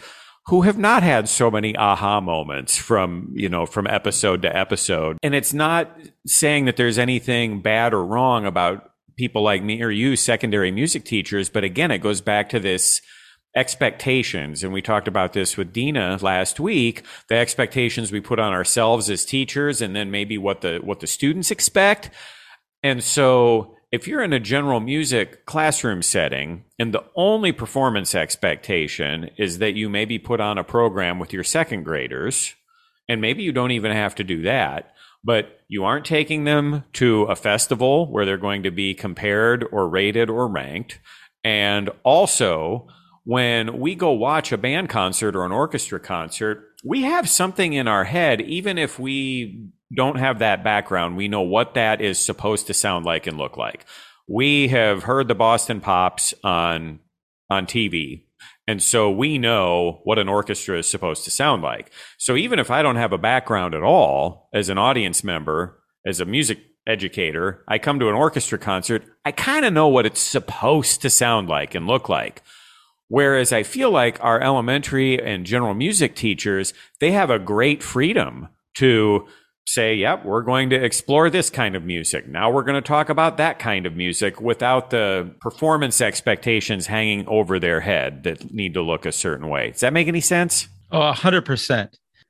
who 0.47 0.63
have 0.63 0.77
not 0.77 1.01
had 1.01 1.29
so 1.29 1.49
many 1.49 1.75
aha 1.77 2.19
moments 2.19 2.77
from, 2.77 3.31
you 3.33 3.47
know, 3.47 3.65
from 3.65 3.87
episode 3.87 4.41
to 4.41 4.57
episode. 4.57 5.17
And 5.23 5.33
it's 5.35 5.53
not 5.53 5.95
saying 6.25 6.65
that 6.65 6.75
there's 6.75 6.97
anything 6.97 7.61
bad 7.61 7.93
or 7.93 8.03
wrong 8.05 8.45
about 8.45 8.89
people 9.17 9.43
like 9.43 9.63
me 9.63 9.83
or 9.83 9.91
you, 9.91 10.15
secondary 10.15 10.71
music 10.71 11.05
teachers, 11.05 11.49
but 11.49 11.63
again, 11.63 11.91
it 11.91 11.99
goes 11.99 12.21
back 12.21 12.49
to 12.49 12.59
this 12.59 13.01
expectations 13.55 14.63
and 14.63 14.73
we 14.73 14.81
talked 14.81 15.07
about 15.07 15.33
this 15.33 15.57
with 15.57 15.73
Dina 15.73 16.17
last 16.21 16.59
week 16.59 17.03
the 17.29 17.35
expectations 17.35 18.11
we 18.11 18.21
put 18.21 18.39
on 18.39 18.53
ourselves 18.53 19.09
as 19.09 19.25
teachers 19.25 19.81
and 19.81 19.95
then 19.95 20.11
maybe 20.11 20.37
what 20.37 20.61
the 20.61 20.79
what 20.83 21.01
the 21.01 21.07
students 21.07 21.51
expect 21.51 22.09
And 22.83 23.03
so 23.03 23.75
if 23.91 24.07
you're 24.07 24.23
in 24.23 24.33
a 24.33 24.39
general 24.39 24.79
music 24.79 25.45
classroom 25.45 26.01
setting 26.01 26.63
and 26.79 26.93
the 26.93 27.03
only 27.15 27.51
performance 27.51 28.15
expectation 28.15 29.29
is 29.37 29.59
that 29.59 29.75
you 29.75 29.89
maybe 29.89 30.17
put 30.17 30.39
on 30.39 30.57
a 30.57 30.63
program 30.63 31.19
with 31.19 31.33
your 31.33 31.43
second 31.43 31.83
graders, 31.83 32.55
and 33.09 33.21
maybe 33.21 33.43
you 33.43 33.51
don't 33.51 33.71
even 33.71 33.91
have 33.91 34.15
to 34.15 34.23
do 34.23 34.43
that, 34.43 34.93
but 35.23 35.59
you 35.67 35.83
aren't 35.83 36.05
taking 36.05 36.45
them 36.45 36.85
to 36.93 37.23
a 37.23 37.35
festival 37.35 38.09
where 38.11 38.25
they're 38.25 38.37
going 38.37 38.63
to 38.63 38.71
be 38.71 38.93
compared 38.93 39.65
or 39.71 39.89
rated 39.89 40.29
or 40.29 40.47
ranked. 40.47 40.99
And 41.43 41.89
also, 42.03 42.87
when 43.23 43.79
we 43.79 43.95
go 43.95 44.11
watch 44.11 44.51
a 44.51 44.57
band 44.57 44.89
concert 44.89 45.35
or 45.35 45.45
an 45.45 45.51
orchestra 45.51 45.99
concert, 45.99 46.75
we 46.83 47.03
have 47.03 47.29
something 47.29 47.73
in 47.73 47.87
our 47.87 48.03
head, 48.03 48.41
even 48.41 48.77
if 48.77 48.97
we 48.97 49.69
don't 49.95 50.17
have 50.17 50.39
that 50.39 50.63
background, 50.63 51.17
we 51.17 51.27
know 51.27 51.41
what 51.41 51.73
that 51.73 52.01
is 52.01 52.17
supposed 52.17 52.67
to 52.67 52.73
sound 52.73 53.05
like 53.05 53.27
and 53.27 53.37
look 53.37 53.57
like. 53.57 53.85
We 54.27 54.69
have 54.69 55.03
heard 55.03 55.27
the 55.27 55.35
Boston 55.35 55.81
Pops 55.81 56.33
on 56.43 56.99
on 57.49 57.65
TV. 57.65 58.23
And 58.67 58.81
so 58.81 59.11
we 59.11 59.37
know 59.37 59.99
what 60.05 60.17
an 60.17 60.29
orchestra 60.29 60.77
is 60.79 60.87
supposed 60.87 61.25
to 61.25 61.31
sound 61.31 61.61
like. 61.61 61.91
So 62.17 62.37
even 62.37 62.59
if 62.59 62.71
I 62.71 62.81
don't 62.81 62.95
have 62.95 63.11
a 63.11 63.17
background 63.17 63.75
at 63.75 63.83
all 63.83 64.49
as 64.53 64.69
an 64.69 64.77
audience 64.77 65.23
member, 65.23 65.81
as 66.05 66.21
a 66.21 66.25
music 66.25 66.59
educator, 66.87 67.65
I 67.67 67.77
come 67.77 67.99
to 67.99 68.07
an 68.07 68.15
orchestra 68.15 68.57
concert, 68.57 69.03
I 69.25 69.33
kind 69.33 69.65
of 69.65 69.73
know 69.73 69.89
what 69.89 70.05
it's 70.05 70.21
supposed 70.21 71.01
to 71.01 71.09
sound 71.09 71.49
like 71.49 71.75
and 71.75 71.85
look 71.85 72.07
like. 72.07 72.41
Whereas 73.11 73.51
I 73.51 73.63
feel 73.63 73.91
like 73.91 74.23
our 74.23 74.39
elementary 74.39 75.21
and 75.21 75.45
general 75.45 75.73
music 75.73 76.15
teachers, 76.15 76.73
they 77.01 77.11
have 77.11 77.29
a 77.29 77.39
great 77.39 77.83
freedom 77.83 78.47
to 78.75 79.27
say, 79.67 79.95
yep, 79.95 80.23
we're 80.23 80.43
going 80.43 80.69
to 80.69 80.81
explore 80.81 81.29
this 81.29 81.49
kind 81.49 81.75
of 81.75 81.83
music. 81.83 82.25
Now 82.29 82.49
we're 82.49 82.63
going 82.63 82.81
to 82.81 82.87
talk 82.87 83.09
about 83.09 83.35
that 83.35 83.59
kind 83.59 83.85
of 83.85 83.97
music 83.97 84.39
without 84.39 84.91
the 84.91 85.35
performance 85.41 85.99
expectations 85.99 86.87
hanging 86.87 87.27
over 87.27 87.59
their 87.59 87.81
head 87.81 88.23
that 88.23 88.53
need 88.53 88.75
to 88.75 88.81
look 88.81 89.05
a 89.05 89.11
certain 89.11 89.49
way. 89.49 89.71
Does 89.71 89.81
that 89.81 89.91
make 89.91 90.07
any 90.07 90.21
sense? 90.21 90.69
Oh, 90.89 91.11
100%. 91.11 91.89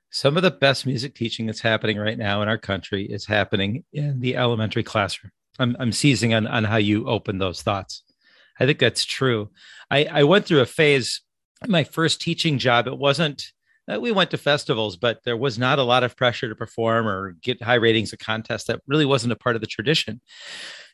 Some 0.10 0.36
of 0.36 0.42
the 0.42 0.50
best 0.50 0.88
music 0.88 1.14
teaching 1.14 1.46
that's 1.46 1.62
happening 1.62 2.00
right 2.00 2.18
now 2.18 2.42
in 2.42 2.48
our 2.48 2.58
country 2.58 3.06
is 3.06 3.28
happening 3.28 3.84
in 3.94 4.20
the 4.20 4.36
elementary 4.36 4.84
classroom. 4.84 5.32
I'm, 5.60 5.76
I'm 5.80 5.92
seizing 5.92 6.34
on, 6.34 6.48
on 6.48 6.64
how 6.64 6.78
you 6.78 7.08
open 7.08 7.38
those 7.38 7.62
thoughts. 7.62 8.02
I 8.60 8.66
think 8.66 8.80
that's 8.80 9.06
true. 9.06 9.50
I, 9.92 10.06
I 10.10 10.24
went 10.24 10.46
through 10.46 10.62
a 10.62 10.66
phase, 10.66 11.22
my 11.68 11.84
first 11.84 12.22
teaching 12.22 12.58
job, 12.58 12.88
it 12.88 12.98
wasn't, 12.98 13.44
uh, 13.92 14.00
we 14.00 14.14
went 14.14 14.32
to 14.32 14.38
festivals, 14.38 14.96
but 14.96 15.20
there 15.26 15.36
was 15.36 15.60
not 15.60 15.80
a 15.80 15.84
lot 15.84 16.04
of 16.04 16.16
pressure 16.16 16.48
to 16.48 16.56
perform 16.56 17.08
or 17.08 17.34
get 17.44 17.62
high 17.62 17.76
ratings 17.76 18.14
at 18.14 18.20
contests. 18.20 18.64
That 18.66 18.80
really 18.88 19.06
wasn't 19.06 19.34
a 19.34 19.36
part 19.36 19.56
of 19.56 19.62
the 19.62 19.68
tradition. 19.68 20.22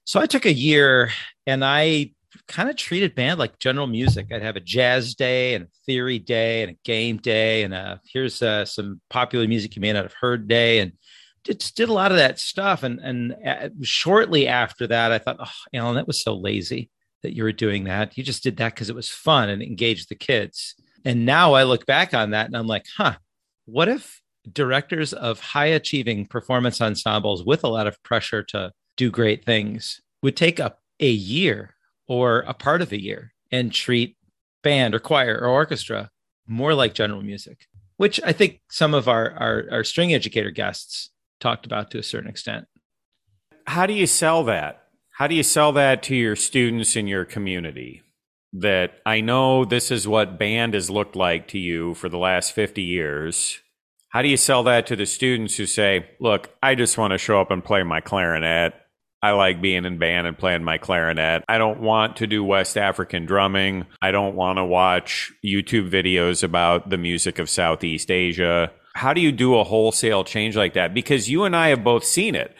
So 0.03 0.19
I 0.19 0.25
took 0.25 0.45
a 0.45 0.53
year 0.53 1.11
and 1.45 1.63
I 1.63 2.11
kind 2.47 2.69
of 2.69 2.75
treated 2.75 3.13
band 3.13 3.39
like 3.39 3.59
general 3.59 3.87
music. 3.87 4.27
I'd 4.31 4.41
have 4.41 4.55
a 4.55 4.61
jazz 4.61 5.13
day 5.13 5.53
and 5.53 5.65
a 5.65 5.67
theory 5.85 6.17
day 6.17 6.63
and 6.63 6.71
a 6.71 6.77
game 6.83 7.17
day 7.17 7.63
and 7.63 7.73
a, 7.73 8.01
here's 8.11 8.41
uh, 8.41 8.65
some 8.65 8.99
popular 9.09 9.47
music 9.47 9.75
you 9.75 9.81
may 9.81 9.93
not 9.93 10.03
have 10.03 10.15
heard 10.19 10.47
day 10.47 10.79
and 10.79 10.93
just 11.43 11.77
did 11.77 11.89
a 11.89 11.93
lot 11.93 12.11
of 12.11 12.17
that 12.17 12.39
stuff. 12.39 12.83
And 12.83 12.99
and 12.99 13.35
uh, 13.45 13.69
shortly 13.83 14.47
after 14.47 14.87
that, 14.87 15.11
I 15.11 15.19
thought, 15.19 15.37
oh, 15.39 15.51
Alan, 15.73 15.95
that 15.95 16.07
was 16.07 16.21
so 16.21 16.35
lazy 16.35 16.89
that 17.23 17.35
you 17.35 17.43
were 17.43 17.51
doing 17.51 17.85
that. 17.85 18.17
You 18.17 18.23
just 18.23 18.43
did 18.43 18.57
that 18.57 18.73
because 18.73 18.89
it 18.89 18.95
was 18.95 19.09
fun 19.09 19.49
and 19.49 19.61
engaged 19.61 20.09
the 20.09 20.15
kids. 20.15 20.75
And 21.05 21.25
now 21.25 21.53
I 21.53 21.63
look 21.63 21.85
back 21.85 22.13
on 22.13 22.31
that 22.31 22.47
and 22.47 22.55
I'm 22.55 22.67
like, 22.67 22.85
huh, 22.95 23.15
what 23.65 23.87
if 23.87 24.21
directors 24.51 25.13
of 25.13 25.39
high 25.39 25.67
achieving 25.67 26.25
performance 26.25 26.81
ensembles 26.81 27.43
with 27.43 27.63
a 27.63 27.69
lot 27.69 27.87
of 27.87 28.01
pressure 28.03 28.43
to 28.43 28.71
do 28.95 29.11
great 29.11 29.45
things 29.45 30.01
would 30.21 30.35
take 30.35 30.59
up 30.59 30.79
a 30.99 31.09
year 31.09 31.75
or 32.07 32.39
a 32.41 32.53
part 32.53 32.81
of 32.81 32.91
a 32.91 33.01
year 33.01 33.33
and 33.51 33.71
treat 33.71 34.15
band 34.63 34.95
or 34.95 34.99
choir 34.99 35.37
or 35.39 35.47
orchestra 35.47 36.09
more 36.47 36.73
like 36.73 36.93
general 36.93 37.21
music, 37.21 37.67
which 37.97 38.19
I 38.23 38.31
think 38.31 38.61
some 38.69 38.93
of 38.93 39.07
our, 39.07 39.31
our, 39.31 39.65
our 39.71 39.83
string 39.83 40.13
educator 40.13 40.51
guests 40.51 41.11
talked 41.39 41.65
about 41.65 41.91
to 41.91 41.99
a 41.99 42.03
certain 42.03 42.29
extent. 42.29 42.67
How 43.65 43.85
do 43.85 43.93
you 43.93 44.07
sell 44.07 44.45
that? 44.45 44.86
How 45.17 45.25
do 45.25 45.33
you 45.33 45.41
sell 45.41 45.71
that 45.71 46.03
to 46.03 46.15
your 46.15 46.35
students 46.35 46.95
in 46.95 47.07
your 47.07 47.25
community? 47.25 48.03
That 48.53 48.99
I 49.03 49.21
know 49.21 49.65
this 49.65 49.89
is 49.89 50.07
what 50.07 50.37
band 50.37 50.75
has 50.75 50.91
looked 50.91 51.15
like 51.15 51.47
to 51.47 51.57
you 51.57 51.95
for 51.95 52.07
the 52.07 52.19
last 52.19 52.51
50 52.51 52.83
years. 52.83 53.57
How 54.09 54.21
do 54.21 54.27
you 54.27 54.37
sell 54.37 54.61
that 54.65 54.85
to 54.85 54.95
the 54.95 55.07
students 55.07 55.57
who 55.57 55.65
say, 55.65 56.07
look, 56.19 56.51
I 56.61 56.75
just 56.75 56.99
want 56.99 57.13
to 57.13 57.17
show 57.17 57.41
up 57.41 57.49
and 57.49 57.65
play 57.65 57.81
my 57.81 57.99
clarinet? 57.99 58.75
I 59.23 59.31
like 59.31 59.59
being 59.59 59.85
in 59.85 59.97
band 59.97 60.27
and 60.27 60.37
playing 60.37 60.63
my 60.63 60.77
clarinet. 60.77 61.43
I 61.49 61.57
don't 61.57 61.81
want 61.81 62.17
to 62.17 62.27
do 62.27 62.43
West 62.43 62.77
African 62.77 63.25
drumming. 63.25 63.87
I 63.99 64.11
don't 64.11 64.35
want 64.35 64.57
to 64.57 64.65
watch 64.65 65.33
YouTube 65.43 65.89
videos 65.89 66.43
about 66.43 66.91
the 66.91 66.97
music 66.99 67.39
of 67.39 67.49
Southeast 67.49 68.11
Asia. 68.11 68.71
How 68.93 69.13
do 69.13 69.21
you 69.21 69.31
do 69.31 69.57
a 69.57 69.63
wholesale 69.63 70.23
change 70.23 70.55
like 70.55 70.75
that? 70.75 70.93
Because 70.93 71.27
you 71.27 71.43
and 71.43 71.55
I 71.55 71.69
have 71.69 71.83
both 71.83 72.03
seen 72.03 72.35
it 72.35 72.55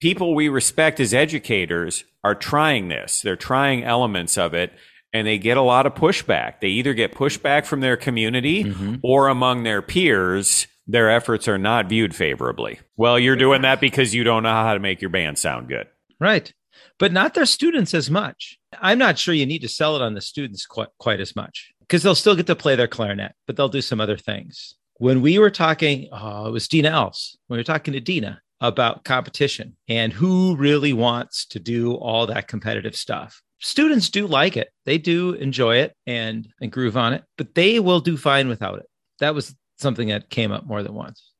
people 0.00 0.34
we 0.34 0.48
respect 0.48 1.00
as 1.00 1.14
educators 1.14 2.04
are 2.24 2.34
trying 2.34 2.88
this. 2.88 3.20
They're 3.20 3.36
trying 3.36 3.84
elements 3.84 4.36
of 4.36 4.54
it 4.54 4.72
and 5.12 5.26
they 5.26 5.38
get 5.38 5.56
a 5.56 5.62
lot 5.62 5.86
of 5.86 5.94
pushback. 5.94 6.60
They 6.60 6.68
either 6.68 6.94
get 6.94 7.14
pushback 7.14 7.66
from 7.66 7.80
their 7.80 7.96
community 7.96 8.64
mm-hmm. 8.64 8.96
or 9.02 9.28
among 9.28 9.62
their 9.62 9.82
peers. 9.82 10.66
Their 10.86 11.10
efforts 11.10 11.48
are 11.48 11.58
not 11.58 11.88
viewed 11.88 12.14
favorably. 12.14 12.80
Well, 12.96 13.18
you're 13.18 13.36
doing 13.36 13.62
that 13.62 13.80
because 13.80 14.14
you 14.14 14.24
don't 14.24 14.42
know 14.42 14.50
how 14.50 14.74
to 14.74 14.80
make 14.80 15.00
your 15.00 15.10
band 15.10 15.38
sound 15.38 15.68
good. 15.68 15.86
Right. 16.18 16.52
But 16.98 17.12
not 17.12 17.34
their 17.34 17.46
students 17.46 17.94
as 17.94 18.10
much. 18.10 18.58
I'm 18.80 18.98
not 18.98 19.18
sure 19.18 19.34
you 19.34 19.46
need 19.46 19.62
to 19.62 19.68
sell 19.68 19.96
it 19.96 20.02
on 20.02 20.14
the 20.14 20.20
students 20.20 20.66
quite, 20.66 20.88
quite 20.98 21.20
as 21.20 21.34
much 21.34 21.72
because 21.80 22.02
they'll 22.02 22.14
still 22.14 22.36
get 22.36 22.46
to 22.46 22.56
play 22.56 22.76
their 22.76 22.88
clarinet, 22.88 23.34
but 23.46 23.56
they'll 23.56 23.68
do 23.68 23.80
some 23.80 24.00
other 24.00 24.16
things. 24.16 24.74
When 24.98 25.22
we 25.22 25.38
were 25.38 25.50
talking, 25.50 26.08
oh, 26.12 26.46
it 26.46 26.52
was 26.52 26.68
Dina 26.68 26.90
Else. 26.90 27.36
When 27.46 27.56
we 27.56 27.60
were 27.60 27.64
talking 27.64 27.94
to 27.94 28.00
Dina, 28.00 28.40
about 28.60 29.04
competition 29.04 29.76
and 29.88 30.12
who 30.12 30.56
really 30.56 30.92
wants 30.92 31.46
to 31.46 31.58
do 31.58 31.94
all 31.94 32.26
that 32.26 32.48
competitive 32.48 32.94
stuff. 32.94 33.42
Students 33.60 34.08
do 34.08 34.26
like 34.26 34.56
it. 34.56 34.70
They 34.86 34.98
do 34.98 35.34
enjoy 35.34 35.76
it 35.76 35.94
and, 36.06 36.48
and 36.60 36.72
groove 36.72 36.96
on 36.96 37.12
it, 37.12 37.24
but 37.36 37.54
they 37.54 37.78
will 37.78 38.00
do 38.00 38.16
fine 38.16 38.48
without 38.48 38.78
it. 38.78 38.86
That 39.20 39.34
was 39.34 39.54
something 39.78 40.08
that 40.08 40.30
came 40.30 40.52
up 40.52 40.66
more 40.66 40.82
than 40.82 40.94
once. 40.94 41.30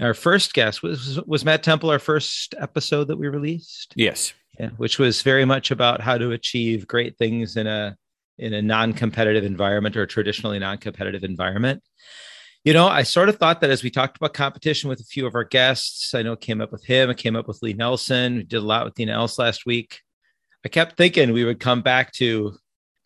Our 0.00 0.14
first 0.14 0.54
guest 0.54 0.82
was 0.82 1.20
was 1.26 1.44
Matt 1.44 1.62
Temple, 1.62 1.90
our 1.90 1.98
first 1.98 2.54
episode 2.58 3.08
that 3.08 3.18
we 3.18 3.28
released. 3.28 3.92
Yes, 3.96 4.32
yeah, 4.58 4.70
which 4.78 4.98
was 4.98 5.20
very 5.20 5.44
much 5.44 5.70
about 5.70 6.00
how 6.00 6.16
to 6.16 6.32
achieve 6.32 6.86
great 6.86 7.18
things 7.18 7.56
in 7.56 7.66
a 7.66 7.96
in 8.38 8.54
a 8.54 8.62
non-competitive 8.62 9.44
environment 9.44 9.98
or 9.98 10.02
a 10.02 10.06
traditionally 10.06 10.58
non-competitive 10.58 11.22
environment 11.22 11.82
you 12.64 12.74
know, 12.74 12.86
I 12.86 13.04
sort 13.04 13.28
of 13.28 13.36
thought 13.36 13.60
that 13.60 13.70
as 13.70 13.82
we 13.82 13.90
talked 13.90 14.16
about 14.16 14.34
competition 14.34 14.90
with 14.90 15.00
a 15.00 15.04
few 15.04 15.26
of 15.26 15.34
our 15.34 15.44
guests, 15.44 16.14
I 16.14 16.22
know 16.22 16.32
it 16.32 16.40
came 16.40 16.60
up 16.60 16.72
with 16.72 16.84
him, 16.84 17.08
it 17.08 17.16
came 17.16 17.36
up 17.36 17.48
with 17.48 17.62
Lee 17.62 17.72
Nelson, 17.72 18.36
we 18.36 18.42
did 18.42 18.58
a 18.58 18.60
lot 18.60 18.84
with 18.84 18.94
Dina 18.94 19.12
Els 19.12 19.38
last 19.38 19.64
week. 19.64 20.00
I 20.64 20.68
kept 20.68 20.96
thinking 20.96 21.32
we 21.32 21.44
would 21.44 21.58
come 21.58 21.80
back 21.80 22.12
to 22.14 22.54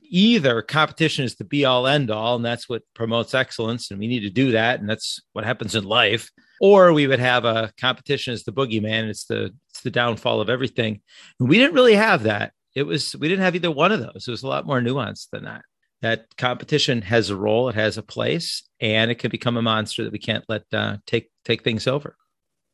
either 0.00 0.60
competition 0.60 1.24
is 1.24 1.36
the 1.36 1.44
be 1.44 1.64
all 1.64 1.86
end 1.86 2.10
all, 2.10 2.34
and 2.36 2.44
that's 2.44 2.68
what 2.68 2.82
promotes 2.94 3.32
excellence, 3.32 3.90
and 3.90 4.00
we 4.00 4.08
need 4.08 4.20
to 4.20 4.30
do 4.30 4.50
that, 4.52 4.80
and 4.80 4.88
that's 4.88 5.20
what 5.34 5.44
happens 5.44 5.76
in 5.76 5.84
life. 5.84 6.30
Or 6.60 6.92
we 6.92 7.06
would 7.06 7.20
have 7.20 7.44
a 7.44 7.72
competition 7.80 8.34
is 8.34 8.42
the 8.42 8.52
boogeyman, 8.52 9.08
it's 9.08 9.26
the 9.26 9.54
it's 9.70 9.82
the 9.82 9.90
downfall 9.90 10.40
of 10.40 10.50
everything. 10.50 11.00
And 11.38 11.48
we 11.48 11.58
didn't 11.58 11.74
really 11.74 11.94
have 11.94 12.24
that. 12.24 12.52
It 12.74 12.84
was 12.84 13.14
we 13.16 13.28
didn't 13.28 13.44
have 13.44 13.54
either 13.54 13.70
one 13.70 13.92
of 13.92 14.00
those. 14.00 14.26
It 14.26 14.30
was 14.30 14.42
a 14.42 14.48
lot 14.48 14.66
more 14.66 14.80
nuanced 14.80 15.30
than 15.30 15.44
that 15.44 15.62
that 16.04 16.36
competition 16.36 17.00
has 17.00 17.30
a 17.30 17.36
role, 17.36 17.70
it 17.70 17.74
has 17.74 17.96
a 17.96 18.02
place, 18.02 18.62
and 18.78 19.10
it 19.10 19.14
can 19.14 19.30
become 19.30 19.56
a 19.56 19.62
monster 19.62 20.04
that 20.04 20.12
we 20.12 20.18
can't 20.18 20.44
let 20.50 20.62
uh, 20.70 20.98
take 21.06 21.30
take 21.46 21.64
things 21.64 21.86
over. 21.86 22.16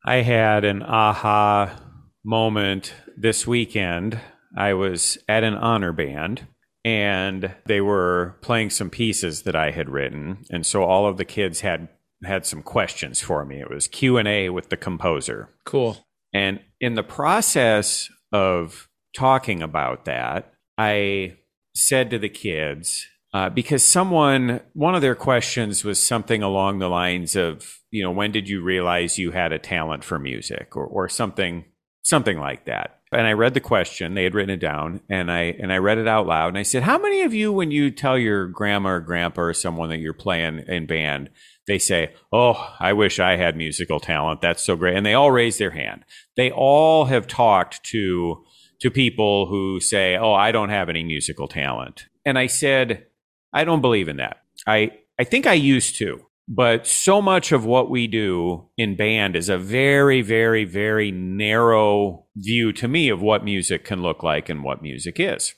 I 0.04 0.16
had 0.16 0.64
an 0.64 0.82
aha 0.82 1.80
moment 2.24 2.92
this 3.16 3.46
weekend. 3.46 4.18
I 4.56 4.74
was 4.74 5.16
at 5.28 5.44
an 5.44 5.54
honor 5.54 5.92
band 5.92 6.48
and 6.84 7.54
they 7.66 7.80
were 7.80 8.36
playing 8.40 8.70
some 8.70 8.90
pieces 8.90 9.42
that 9.42 9.54
I 9.54 9.70
had 9.70 9.88
written 9.88 10.44
and 10.50 10.66
so 10.66 10.82
all 10.82 11.06
of 11.06 11.16
the 11.16 11.24
kids 11.24 11.60
had 11.60 11.88
had 12.24 12.44
some 12.46 12.62
questions 12.62 13.20
for 13.20 13.44
me. 13.44 13.60
It 13.60 13.70
was 13.70 13.86
Q&A 13.86 14.48
with 14.50 14.70
the 14.70 14.76
composer. 14.76 15.50
Cool. 15.64 15.98
And 16.34 16.60
in 16.80 16.94
the 16.94 17.02
process 17.04 18.08
of 18.32 18.88
talking 19.14 19.62
about 19.62 20.04
that, 20.06 20.52
I 20.76 21.36
said 21.74 22.10
to 22.10 22.18
the 22.18 22.28
kids, 22.28 23.06
uh, 23.32 23.48
because 23.48 23.82
someone, 23.82 24.60
one 24.72 24.94
of 24.94 25.02
their 25.02 25.14
questions 25.14 25.84
was 25.84 26.02
something 26.02 26.42
along 26.42 26.78
the 26.78 26.88
lines 26.88 27.36
of, 27.36 27.78
you 27.90 28.02
know, 28.02 28.10
when 28.10 28.32
did 28.32 28.48
you 28.48 28.62
realize 28.62 29.18
you 29.18 29.30
had 29.30 29.52
a 29.52 29.58
talent 29.58 30.04
for 30.04 30.18
music 30.18 30.76
or, 30.76 30.86
or 30.86 31.08
something, 31.08 31.64
something 32.02 32.38
like 32.38 32.64
that. 32.64 32.98
And 33.12 33.26
I 33.26 33.32
read 33.32 33.54
the 33.54 33.60
question, 33.60 34.14
they 34.14 34.24
had 34.24 34.34
written 34.34 34.54
it 34.54 34.60
down 34.60 35.00
and 35.08 35.30
I, 35.30 35.56
and 35.60 35.72
I 35.72 35.78
read 35.78 35.98
it 35.98 36.06
out 36.06 36.26
loud 36.26 36.48
and 36.48 36.58
I 36.58 36.62
said, 36.62 36.84
how 36.84 36.98
many 36.98 37.22
of 37.22 37.34
you, 37.34 37.52
when 37.52 37.70
you 37.70 37.90
tell 37.90 38.18
your 38.18 38.46
grandma 38.46 38.90
or 38.90 39.00
grandpa 39.00 39.42
or 39.42 39.54
someone 39.54 39.88
that 39.90 39.98
you're 39.98 40.12
playing 40.12 40.64
in 40.66 40.86
band, 40.86 41.30
they 41.66 41.78
say, 41.78 42.12
Oh, 42.32 42.74
I 42.80 42.92
wish 42.94 43.20
I 43.20 43.36
had 43.36 43.56
musical 43.56 44.00
talent. 44.00 44.40
That's 44.40 44.62
so 44.62 44.74
great. 44.74 44.96
And 44.96 45.06
they 45.06 45.14
all 45.14 45.30
raise 45.30 45.58
their 45.58 45.70
hand. 45.70 46.04
They 46.36 46.50
all 46.50 47.04
have 47.04 47.28
talked 47.28 47.84
to 47.90 48.44
to 48.80 48.90
people 48.90 49.46
who 49.46 49.78
say, 49.78 50.16
"Oh, 50.16 50.32
I 50.32 50.52
don't 50.52 50.70
have 50.70 50.88
any 50.88 51.04
musical 51.04 51.46
talent." 51.46 52.06
And 52.24 52.38
I 52.38 52.46
said, 52.46 53.06
"I 53.52 53.64
don't 53.64 53.80
believe 53.80 54.08
in 54.08 54.16
that. 54.18 54.38
I 54.66 54.92
I 55.18 55.24
think 55.24 55.46
I 55.46 55.54
used 55.54 55.96
to, 55.98 56.26
but 56.48 56.86
so 56.86 57.20
much 57.20 57.52
of 57.52 57.64
what 57.64 57.90
we 57.90 58.06
do 58.06 58.68
in 58.76 58.96
band 58.96 59.36
is 59.36 59.48
a 59.48 59.58
very 59.58 60.22
very 60.22 60.64
very 60.64 61.10
narrow 61.10 62.26
view 62.36 62.72
to 62.74 62.88
me 62.88 63.08
of 63.08 63.22
what 63.22 63.44
music 63.44 63.84
can 63.84 64.02
look 64.02 64.22
like 64.22 64.48
and 64.48 64.62
what 64.62 64.82
music 64.82 65.18
is." 65.18 65.54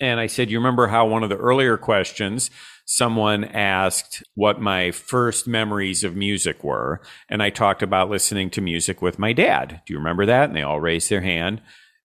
And 0.00 0.18
I 0.18 0.26
said, 0.26 0.50
You 0.50 0.58
remember 0.58 0.86
how 0.86 1.06
one 1.06 1.22
of 1.22 1.28
the 1.28 1.36
earlier 1.36 1.76
questions, 1.76 2.50
someone 2.86 3.44
asked 3.44 4.22
what 4.34 4.60
my 4.60 4.90
first 4.90 5.46
memories 5.46 6.02
of 6.02 6.16
music 6.16 6.64
were. 6.64 7.02
And 7.28 7.42
I 7.42 7.50
talked 7.50 7.82
about 7.82 8.10
listening 8.10 8.50
to 8.50 8.62
music 8.62 9.02
with 9.02 9.18
my 9.18 9.32
dad. 9.32 9.82
Do 9.86 9.92
you 9.92 9.98
remember 9.98 10.26
that? 10.26 10.48
And 10.48 10.56
they 10.56 10.62
all 10.62 10.80
raised 10.80 11.10
their 11.10 11.20
hand. 11.20 11.60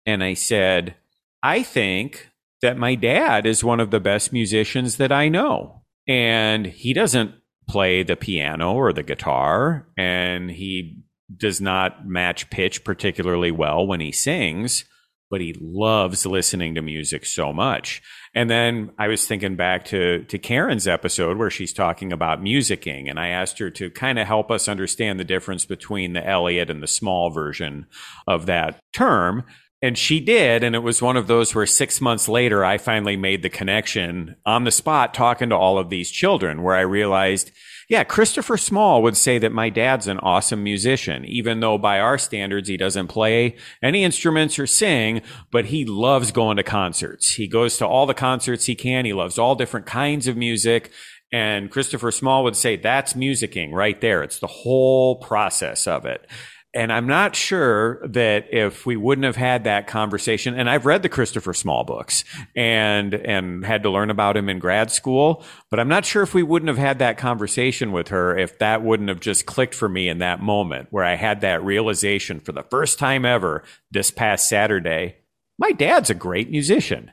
And 0.05 0.23
I 0.23 0.33
said, 0.33 0.95
I 1.43 1.61
think 1.63 2.29
that 2.61 2.77
my 2.77 2.95
dad 2.95 3.45
is 3.45 3.63
one 3.63 3.79
of 3.79 3.91
the 3.91 3.99
best 3.99 4.31
musicians 4.31 4.97
that 4.97 5.11
I 5.11 5.29
know. 5.29 5.81
And 6.07 6.65
he 6.65 6.93
doesn't 6.93 7.33
play 7.67 8.03
the 8.03 8.15
piano 8.15 8.73
or 8.73 8.91
the 8.91 9.03
guitar, 9.03 9.87
and 9.97 10.49
he 10.51 11.03
does 11.35 11.61
not 11.61 12.07
match 12.07 12.49
pitch 12.49 12.83
particularly 12.83 13.51
well 13.51 13.87
when 13.87 14.01
he 14.01 14.11
sings 14.11 14.85
but 15.31 15.41
he 15.41 15.55
loves 15.61 16.25
listening 16.25 16.75
to 16.75 16.81
music 16.81 17.25
so 17.25 17.53
much. 17.53 18.01
And 18.35 18.49
then 18.49 18.91
I 18.99 19.07
was 19.07 19.25
thinking 19.25 19.55
back 19.55 19.85
to, 19.85 20.25
to 20.25 20.37
Karen's 20.37 20.87
episode 20.87 21.37
where 21.37 21.49
she's 21.49 21.71
talking 21.71 22.11
about 22.11 22.43
musicking. 22.43 23.09
And 23.09 23.17
I 23.17 23.29
asked 23.29 23.57
her 23.59 23.71
to 23.71 23.89
kind 23.89 24.19
of 24.19 24.27
help 24.27 24.51
us 24.51 24.67
understand 24.67 25.19
the 25.19 25.23
difference 25.23 25.65
between 25.65 26.11
the 26.11 26.27
Elliott 26.27 26.69
and 26.69 26.83
the 26.83 26.87
small 26.87 27.29
version 27.29 27.87
of 28.27 28.45
that 28.47 28.81
term. 28.93 29.45
And 29.81 29.97
she 29.97 30.19
did. 30.19 30.63
And 30.63 30.75
it 30.75 30.83
was 30.83 31.01
one 31.01 31.17
of 31.17 31.27
those 31.27 31.55
where 31.55 31.65
six 31.65 31.99
months 31.99 32.29
later, 32.29 32.63
I 32.63 32.77
finally 32.77 33.17
made 33.17 33.41
the 33.41 33.49
connection 33.49 34.35
on 34.45 34.63
the 34.63 34.71
spot 34.71 35.13
talking 35.13 35.49
to 35.49 35.55
all 35.55 35.77
of 35.77 35.89
these 35.89 36.11
children 36.11 36.61
where 36.61 36.75
I 36.75 36.81
realized 36.81 37.51
yeah, 37.91 38.05
Christopher 38.05 38.55
Small 38.55 39.03
would 39.03 39.17
say 39.17 39.37
that 39.39 39.51
my 39.51 39.69
dad's 39.69 40.07
an 40.07 40.17
awesome 40.19 40.63
musician, 40.63 41.25
even 41.25 41.59
though 41.59 41.77
by 41.77 41.99
our 41.99 42.17
standards, 42.17 42.69
he 42.69 42.77
doesn't 42.77 43.07
play 43.07 43.57
any 43.83 44.05
instruments 44.05 44.57
or 44.57 44.65
sing, 44.65 45.21
but 45.51 45.65
he 45.65 45.83
loves 45.83 46.31
going 46.31 46.55
to 46.55 46.63
concerts. 46.63 47.31
He 47.31 47.49
goes 47.49 47.77
to 47.79 47.85
all 47.85 48.05
the 48.05 48.13
concerts 48.13 48.63
he 48.63 48.75
can. 48.75 49.03
He 49.03 49.11
loves 49.11 49.37
all 49.37 49.55
different 49.55 49.87
kinds 49.87 50.27
of 50.27 50.37
music. 50.37 50.89
And 51.33 51.69
Christopher 51.69 52.11
Small 52.11 52.45
would 52.45 52.55
say 52.55 52.77
that's 52.77 53.11
musicking 53.11 53.73
right 53.73 53.99
there. 53.99 54.23
It's 54.23 54.39
the 54.39 54.47
whole 54.47 55.17
process 55.17 55.85
of 55.85 56.05
it. 56.05 56.25
And 56.73 56.93
I'm 56.93 57.05
not 57.05 57.35
sure 57.35 57.99
that 58.07 58.53
if 58.53 58.85
we 58.85 58.95
wouldn't 58.95 59.25
have 59.25 59.35
had 59.35 59.65
that 59.65 59.87
conversation, 59.87 60.57
and 60.57 60.69
I've 60.69 60.85
read 60.85 61.03
the 61.03 61.09
Christopher 61.09 61.53
Small 61.53 61.83
books 61.83 62.23
and, 62.55 63.13
and 63.13 63.65
had 63.65 63.83
to 63.83 63.89
learn 63.89 64.09
about 64.09 64.37
him 64.37 64.47
in 64.47 64.59
grad 64.59 64.89
school, 64.89 65.43
but 65.69 65.81
I'm 65.81 65.89
not 65.89 66.05
sure 66.05 66.23
if 66.23 66.33
we 66.33 66.43
wouldn't 66.43 66.69
have 66.69 66.77
had 66.77 66.99
that 66.99 67.17
conversation 67.17 67.91
with 67.91 68.07
her 68.07 68.37
if 68.37 68.57
that 68.59 68.83
wouldn't 68.83 69.09
have 69.09 69.19
just 69.19 69.45
clicked 69.45 69.75
for 69.75 69.89
me 69.89 70.07
in 70.07 70.19
that 70.19 70.41
moment 70.41 70.87
where 70.91 71.03
I 71.03 71.15
had 71.15 71.41
that 71.41 71.61
realization 71.61 72.39
for 72.39 72.53
the 72.53 72.63
first 72.63 72.97
time 72.97 73.25
ever 73.25 73.63
this 73.91 74.09
past 74.09 74.47
Saturday. 74.47 75.17
My 75.59 75.73
dad's 75.73 76.09
a 76.09 76.15
great 76.15 76.49
musician. 76.49 77.11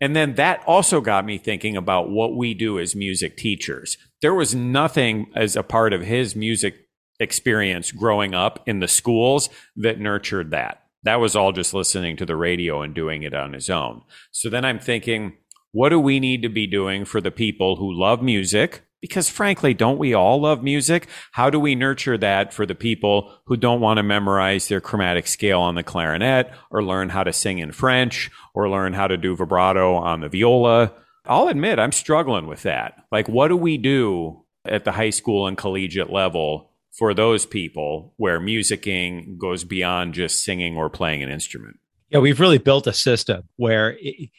And 0.00 0.16
then 0.16 0.34
that 0.34 0.64
also 0.66 1.00
got 1.00 1.24
me 1.24 1.38
thinking 1.38 1.76
about 1.76 2.10
what 2.10 2.36
we 2.36 2.54
do 2.54 2.78
as 2.80 2.96
music 2.96 3.36
teachers. 3.36 3.96
There 4.20 4.34
was 4.34 4.54
nothing 4.54 5.30
as 5.36 5.54
a 5.54 5.62
part 5.62 5.92
of 5.92 6.02
his 6.02 6.34
music 6.34 6.85
experience 7.20 7.92
growing 7.92 8.34
up 8.34 8.62
in 8.66 8.80
the 8.80 8.88
schools 8.88 9.48
that 9.76 10.00
nurtured 10.00 10.50
that. 10.50 10.82
That 11.02 11.20
was 11.20 11.36
all 11.36 11.52
just 11.52 11.72
listening 11.72 12.16
to 12.16 12.26
the 12.26 12.36
radio 12.36 12.82
and 12.82 12.94
doing 12.94 13.22
it 13.22 13.34
on 13.34 13.52
his 13.52 13.70
own. 13.70 14.02
So 14.32 14.50
then 14.50 14.64
I'm 14.64 14.80
thinking, 14.80 15.34
what 15.72 15.90
do 15.90 16.00
we 16.00 16.20
need 16.20 16.42
to 16.42 16.48
be 16.48 16.66
doing 16.66 17.04
for 17.04 17.20
the 17.20 17.30
people 17.30 17.76
who 17.76 17.92
love 17.92 18.22
music? 18.22 18.82
Because 19.00 19.28
frankly, 19.28 19.74
don't 19.74 19.98
we 19.98 20.14
all 20.14 20.40
love 20.40 20.62
music? 20.62 21.06
How 21.32 21.50
do 21.50 21.60
we 21.60 21.74
nurture 21.74 22.18
that 22.18 22.52
for 22.52 22.66
the 22.66 22.74
people 22.74 23.32
who 23.44 23.56
don't 23.56 23.80
want 23.80 23.98
to 23.98 24.02
memorize 24.02 24.68
their 24.68 24.80
chromatic 24.80 25.26
scale 25.26 25.60
on 25.60 25.74
the 25.74 25.82
clarinet 25.82 26.50
or 26.70 26.82
learn 26.82 27.10
how 27.10 27.22
to 27.22 27.32
sing 27.32 27.58
in 27.58 27.72
French 27.72 28.30
or 28.54 28.68
learn 28.68 28.94
how 28.94 29.06
to 29.06 29.16
do 29.16 29.36
vibrato 29.36 29.94
on 29.94 30.22
the 30.22 30.28
viola? 30.28 30.92
I'll 31.26 31.48
admit 31.48 31.78
I'm 31.78 31.92
struggling 31.92 32.46
with 32.46 32.62
that. 32.62 33.04
Like, 33.12 33.28
what 33.28 33.48
do 33.48 33.56
we 33.56 33.76
do 33.78 34.44
at 34.64 34.84
the 34.84 34.92
high 34.92 35.10
school 35.10 35.46
and 35.46 35.56
collegiate 35.56 36.10
level 36.10 36.72
for 36.96 37.12
those 37.12 37.44
people 37.44 38.14
where 38.16 38.40
musicking 38.40 39.36
goes 39.36 39.64
beyond 39.64 40.14
just 40.14 40.42
singing 40.42 40.76
or 40.76 40.88
playing 40.88 41.22
an 41.22 41.30
instrument. 41.30 41.78
Yeah, 42.08 42.20
we've 42.20 42.40
really 42.40 42.58
built 42.58 42.86
a 42.86 42.92
system 42.92 43.42
where 43.56 43.96
it, 44.00 44.30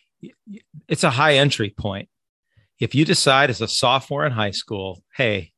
it's 0.87 1.03
a 1.03 1.11
high 1.11 1.35
entry 1.35 1.69
point. 1.69 2.09
If 2.79 2.95
you 2.95 3.05
decide 3.05 3.49
as 3.49 3.61
a 3.61 3.67
sophomore 3.67 4.25
in 4.25 4.31
high 4.31 4.51
school, 4.51 5.03
hey, 5.15 5.51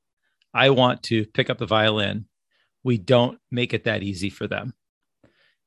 I 0.54 0.72
want 0.72 1.04
to 1.04 1.26
pick 1.26 1.50
up 1.50 1.58
the 1.58 1.66
violin, 1.66 2.26
we 2.84 2.98
don't 2.98 3.40
make 3.52 3.74
it 3.74 3.86
that 3.86 4.04
easy 4.04 4.30
for 4.30 4.48
them. 4.48 4.74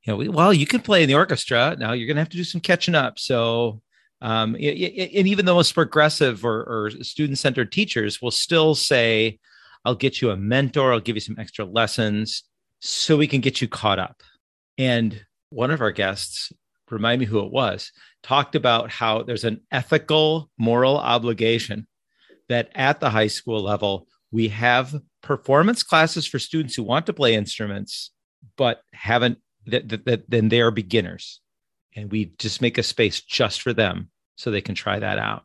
You 0.03 0.13
know, 0.13 0.17
we, 0.17 0.29
well, 0.29 0.53
you 0.53 0.67
can 0.67 0.81
play 0.81 1.03
in 1.03 1.07
the 1.07 1.15
orchestra. 1.15 1.75
Now 1.79 1.93
you're 1.93 2.07
going 2.07 2.17
to 2.17 2.21
have 2.21 2.29
to 2.29 2.37
do 2.37 2.43
some 2.43 2.61
catching 2.61 2.95
up. 2.95 3.17
So, 3.17 3.81
um, 4.21 4.55
and 4.55 4.61
even 4.61 5.45
the 5.45 5.53
most 5.53 5.73
progressive 5.73 6.43
or, 6.43 6.63
or 6.63 6.91
student 7.03 7.39
centered 7.39 7.71
teachers 7.71 8.21
will 8.21 8.31
still 8.31 8.75
say, 8.75 9.39
I'll 9.85 9.95
get 9.95 10.21
you 10.21 10.31
a 10.31 10.37
mentor. 10.37 10.93
I'll 10.93 10.99
give 10.99 11.15
you 11.15 11.21
some 11.21 11.37
extra 11.39 11.65
lessons 11.65 12.43
so 12.79 13.17
we 13.17 13.27
can 13.27 13.41
get 13.41 13.61
you 13.61 13.67
caught 13.67 13.99
up. 13.99 14.23
And 14.77 15.25
one 15.49 15.71
of 15.71 15.81
our 15.81 15.91
guests, 15.91 16.51
remind 16.89 17.19
me 17.19 17.25
who 17.25 17.39
it 17.39 17.51
was, 17.51 17.91
talked 18.21 18.55
about 18.55 18.91
how 18.91 19.23
there's 19.23 19.43
an 19.43 19.61
ethical, 19.71 20.49
moral 20.57 20.97
obligation 20.97 21.87
that 22.49 22.69
at 22.75 22.99
the 22.99 23.09
high 23.09 23.27
school 23.27 23.61
level, 23.61 24.07
we 24.31 24.49
have 24.49 24.95
performance 25.21 25.83
classes 25.83 26.27
for 26.27 26.39
students 26.39 26.75
who 26.75 26.83
want 26.83 27.05
to 27.05 27.13
play 27.13 27.35
instruments, 27.35 28.11
but 28.57 28.81
haven't, 28.93 29.37
that, 29.67 29.89
that, 29.89 30.05
that 30.05 30.29
then 30.29 30.49
they 30.49 30.61
are 30.61 30.71
beginners. 30.71 31.39
And 31.95 32.11
we 32.11 32.33
just 32.37 32.61
make 32.61 32.77
a 32.77 32.83
space 32.83 33.21
just 33.21 33.61
for 33.61 33.73
them 33.73 34.09
so 34.35 34.49
they 34.49 34.61
can 34.61 34.75
try 34.75 34.99
that 34.99 35.19
out. 35.19 35.43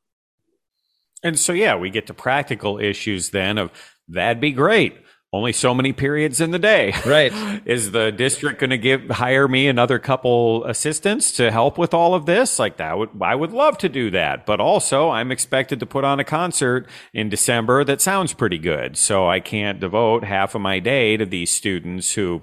And 1.23 1.39
so, 1.39 1.53
yeah, 1.53 1.77
we 1.77 1.91
get 1.91 2.07
to 2.07 2.15
practical 2.15 2.79
issues 2.79 3.31
then 3.31 3.59
of 3.59 3.73
that'd 4.09 4.41
be 4.41 4.53
great. 4.53 4.97
Only 5.31 5.53
so 5.53 5.75
many 5.75 5.93
periods 5.93 6.41
in 6.41 6.53
the 6.53 6.59
day. 6.59 6.95
Right. 7.05 7.31
Is 7.67 7.91
the 7.91 8.11
district 8.11 8.61
going 8.61 8.71
to 8.71 8.79
give 8.79 9.11
hire 9.11 9.47
me 9.47 9.69
another 9.69 9.99
couple 9.99 10.65
assistants 10.65 11.33
to 11.33 11.51
help 11.51 11.77
with 11.77 11.93
all 11.93 12.15
of 12.15 12.25
this? 12.25 12.59
Like 12.59 12.79
that 12.79 12.97
would 12.97 13.11
I 13.21 13.35
would 13.35 13.53
love 13.53 13.77
to 13.79 13.91
do 13.91 14.11
that. 14.13 14.47
But 14.47 14.59
also 14.59 15.11
I'm 15.11 15.31
expected 15.31 15.81
to 15.81 15.87
put 15.87 16.05
on 16.05 16.19
a 16.19 16.25
concert 16.25 16.89
in 17.13 17.29
December 17.29 17.85
that 17.85 18.01
sounds 18.01 18.33
pretty 18.33 18.57
good. 18.57 18.97
So 18.97 19.29
I 19.29 19.41
can't 19.41 19.81
devote 19.81 20.25
half 20.25 20.55
of 20.55 20.63
my 20.63 20.79
day 20.79 21.19
to 21.19 21.27
these 21.27 21.51
students 21.51 22.15
who 22.15 22.43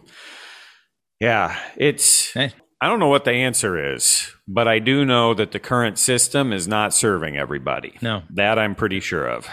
yeah, 1.20 1.58
it's 1.76 2.34
hey. 2.34 2.54
I 2.82 2.88
don't 2.88 3.00
know 3.00 3.08
what 3.08 3.26
the 3.26 3.32
answer 3.32 3.96
is, 3.96 4.32
but 4.48 4.68
I 4.68 4.78
do 4.78 5.06
know 5.06 5.34
that 5.34 5.54
the 5.54 5.60
current 5.60 5.98
system 5.98 6.54
is 6.54 6.68
not 6.68 6.94
serving 6.94 7.36
everybody. 7.36 7.98
No. 8.02 8.22
That 8.30 8.60
I'm 8.60 8.76
pretty 8.76 9.00
sure 9.00 9.28
of. 9.28 9.50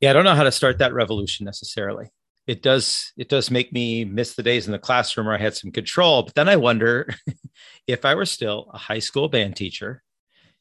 Yeah, 0.00 0.10
I 0.10 0.12
don't 0.12 0.24
know 0.24 0.34
how 0.34 0.44
to 0.44 0.52
start 0.52 0.78
that 0.78 0.94
revolution 0.94 1.44
necessarily. 1.44 2.06
It 2.46 2.62
does 2.62 3.12
it 3.16 3.28
does 3.28 3.50
make 3.50 3.72
me 3.72 4.04
miss 4.04 4.34
the 4.34 4.42
days 4.42 4.66
in 4.66 4.72
the 4.72 4.78
classroom 4.78 5.26
where 5.26 5.36
I 5.36 5.40
had 5.40 5.54
some 5.54 5.70
control, 5.70 6.22
but 6.22 6.34
then 6.34 6.48
I 6.48 6.56
wonder 6.56 7.08
if 7.86 8.04
I 8.04 8.14
were 8.14 8.24
still 8.24 8.70
a 8.72 8.78
high 8.78 9.00
school 9.00 9.28
band 9.28 9.56
teacher 9.56 10.02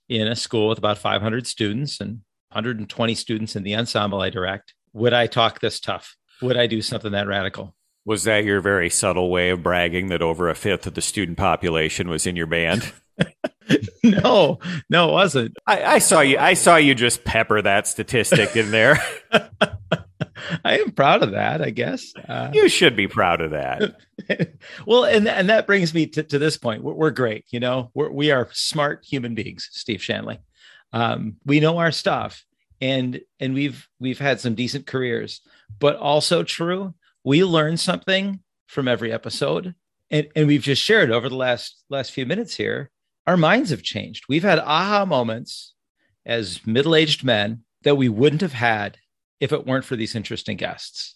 in 0.10 0.28
a 0.28 0.36
school 0.36 0.70
with 0.70 0.78
about 0.78 0.98
500 0.98 1.48
students 1.48 2.02
and 2.02 2.22
120 2.50 3.16
students 3.16 3.56
in 3.56 3.64
the 3.64 3.76
ensemble 3.76 4.22
I 4.22 4.30
direct, 4.30 4.74
would 4.94 5.14
I 5.14 5.28
talk 5.28 5.60
this 5.60 5.80
tough? 5.80 6.16
Would 6.42 6.58
I 6.58 6.68
do 6.68 6.82
something 6.82 7.12
that 7.12 7.28
radical? 7.28 7.76
Was 8.06 8.24
that 8.24 8.46
your 8.46 8.62
very 8.62 8.90
subtle 8.90 9.30
way 9.30 9.50
of 9.50 9.64
bragging 9.64 10.08
that 10.08 10.22
over 10.22 10.50
a 10.50 10.56
fifth 10.56 10.88
of 10.88 10.94
the 10.94 11.02
student 11.02 11.38
population 11.38 12.10
was 12.10 12.26
in 12.26 12.36
your 12.36 12.48
band? 12.48 12.92
no, 14.04 14.60
no, 14.90 15.10
it 15.10 15.12
wasn't. 15.12 15.58
I, 15.66 15.84
I, 15.84 16.00
saw 16.00 16.22
you. 16.22 16.38
I 16.38 16.54
saw 16.54 16.76
you 16.76 16.96
just 16.96 17.24
pepper 17.24 17.62
that 17.62 17.88
statistic 17.88 18.56
in 18.56 18.72
there. 18.72 19.00
I 20.66 20.80
am 20.80 20.92
proud 20.92 21.24
of 21.24 21.32
that. 21.32 21.62
I 21.62 21.70
guess 21.70 22.14
uh, 22.28 22.52
you 22.54 22.70
should 22.70 22.96
be 22.96 23.08
proud 23.08 23.42
of 23.42 23.52
that. 23.52 23.96
well, 24.86 25.04
and 25.04 25.28
and 25.28 25.50
that 25.50 25.68
brings 25.68 25.94
me 25.94 26.08
to, 26.08 26.24
to 26.24 26.40
this 26.40 26.58
point. 26.58 26.84
We're, 26.84 26.94
we're 26.94 27.12
great. 27.12 27.46
You 27.50 27.60
know, 27.60 27.92
we're, 27.94 28.12
we 28.12 28.32
are 28.32 28.50
smart 28.54 29.06
human 29.06 29.36
beings. 29.36 29.70
Steve 29.72 30.02
Shanley. 30.02 30.40
Um, 30.94 31.38
we 31.46 31.60
know 31.60 31.78
our 31.78 31.92
stuff, 31.92 32.46
and 32.82 33.22
and 33.40 33.54
we've 33.54 33.88
we've 34.00 34.20
had 34.20 34.40
some 34.40 34.56
decent 34.56 34.88
careers. 34.88 35.42
But 35.80 35.98
also 35.98 36.44
true, 36.44 36.94
we 37.24 37.44
learn 37.44 37.78
something 37.78 38.40
from 38.68 38.88
every 38.88 39.12
episode, 39.12 39.76
and 40.10 40.28
and 40.36 40.48
we've 40.48 40.62
just 40.62 40.82
shared 40.82 41.12
over 41.12 41.30
the 41.30 41.36
last 41.36 41.84
last 41.90 42.12
few 42.12 42.26
minutes 42.26 42.56
here 42.56 42.90
our 43.28 43.38
minds 43.38 43.70
have 43.70 43.84
changed. 43.84 44.24
We've 44.28 44.44
had 44.44 44.60
aha 44.60 45.06
moments 45.06 45.74
as 46.26 46.66
middle 46.66 46.96
aged 46.96 47.24
men 47.24 47.64
that 47.84 47.96
we 47.96 48.10
wouldn't 48.10 48.42
have 48.42 48.54
had 48.54 48.98
if 49.40 49.52
it 49.52 49.68
weren't 49.68 49.86
for 49.86 49.96
these 49.96 50.16
interesting 50.16 50.58
guests. 50.58 51.16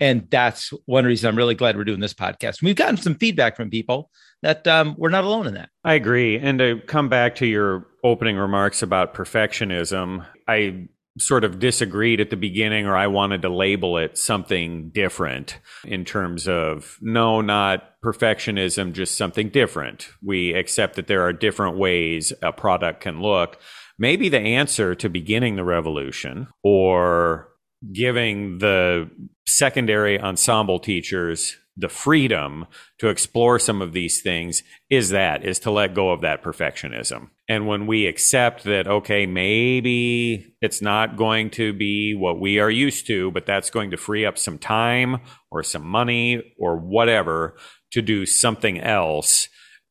And 0.00 0.26
that's 0.30 0.72
one 0.86 1.04
reason 1.04 1.28
I'm 1.28 1.36
really 1.36 1.54
glad 1.54 1.76
we're 1.76 1.84
doing 1.84 2.00
this 2.00 2.14
podcast. 2.14 2.62
We've 2.62 2.74
gotten 2.74 2.96
some 2.96 3.14
feedback 3.14 3.54
from 3.54 3.68
people 3.68 4.10
that 4.42 4.66
um, 4.66 4.94
we're 4.96 5.10
not 5.10 5.24
alone 5.24 5.46
in 5.46 5.54
that. 5.54 5.68
I 5.84 5.94
agree. 5.94 6.38
And 6.38 6.58
to 6.58 6.80
come 6.86 7.10
back 7.10 7.34
to 7.36 7.46
your 7.46 7.86
opening 8.02 8.36
remarks 8.36 8.82
about 8.82 9.12
perfectionism, 9.12 10.26
I 10.48 10.88
sort 11.20 11.44
of 11.44 11.58
disagreed 11.58 12.20
at 12.20 12.30
the 12.30 12.36
beginning 12.36 12.86
or 12.86 12.96
I 12.96 13.06
wanted 13.06 13.42
to 13.42 13.48
label 13.48 13.98
it 13.98 14.18
something 14.18 14.90
different 14.90 15.58
in 15.84 16.04
terms 16.04 16.48
of 16.48 16.96
no, 17.00 17.40
not 17.40 18.00
perfectionism, 18.02 18.92
just 18.92 19.16
something 19.16 19.50
different. 19.50 20.08
We 20.22 20.54
accept 20.54 20.96
that 20.96 21.06
there 21.06 21.22
are 21.22 21.32
different 21.32 21.76
ways 21.76 22.32
a 22.42 22.52
product 22.52 23.02
can 23.02 23.20
look. 23.20 23.58
Maybe 23.98 24.28
the 24.28 24.40
answer 24.40 24.94
to 24.94 25.08
beginning 25.10 25.56
the 25.56 25.64
revolution 25.64 26.48
or 26.64 27.48
giving 27.92 28.58
the 28.58 29.10
secondary 29.46 30.20
ensemble 30.20 30.78
teachers 30.78 31.56
the 31.80 31.88
freedom 31.88 32.66
to 32.98 33.08
explore 33.08 33.58
some 33.58 33.80
of 33.80 33.92
these 33.92 34.20
things 34.20 34.62
is 34.90 35.10
that 35.10 35.44
is 35.44 35.58
to 35.60 35.70
let 35.70 35.94
go 35.94 36.10
of 36.10 36.20
that 36.20 36.42
perfectionism. 36.42 37.30
And 37.48 37.66
when 37.66 37.86
we 37.86 38.06
accept 38.06 38.64
that 38.64 38.86
okay 38.86 39.26
maybe 39.26 40.54
it's 40.60 40.82
not 40.82 41.16
going 41.16 41.50
to 41.50 41.72
be 41.72 42.14
what 42.14 42.38
we 42.38 42.58
are 42.58 42.70
used 42.70 43.06
to 43.06 43.30
but 43.30 43.46
that's 43.46 43.70
going 43.70 43.92
to 43.92 43.96
free 43.96 44.26
up 44.26 44.36
some 44.36 44.58
time 44.58 45.20
or 45.50 45.62
some 45.62 45.86
money 45.86 46.54
or 46.58 46.76
whatever 46.76 47.56
to 47.92 48.02
do 48.02 48.26
something 48.26 48.78
else. 48.78 49.48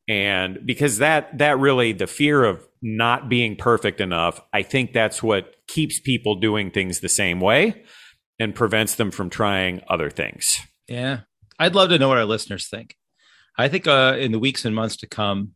And 0.08 0.60
because 0.64 0.98
that 0.98 1.38
that 1.38 1.58
really 1.58 1.92
the 1.92 2.06
fear 2.06 2.44
of 2.44 2.66
not 2.82 3.28
being 3.28 3.56
perfect 3.56 4.00
enough 4.00 4.40
i 4.54 4.62
think 4.62 4.92
that's 4.92 5.22
what 5.22 5.54
keeps 5.68 6.00
people 6.00 6.36
doing 6.36 6.70
things 6.70 7.00
the 7.00 7.10
same 7.10 7.40
way 7.40 7.82
and 8.38 8.54
prevents 8.54 8.94
them 8.94 9.10
from 9.10 9.28
trying 9.28 9.82
other 9.86 10.08
things. 10.08 10.60
Yeah 10.88 11.20
I'd 11.60 11.74
love 11.74 11.90
to 11.90 11.98
know 11.98 12.08
what 12.08 12.16
our 12.16 12.24
listeners 12.24 12.68
think. 12.68 12.96
I 13.58 13.68
think 13.68 13.86
uh, 13.86 14.16
in 14.18 14.32
the 14.32 14.38
weeks 14.38 14.64
and 14.64 14.74
months 14.74 14.96
to 14.96 15.06
come, 15.06 15.52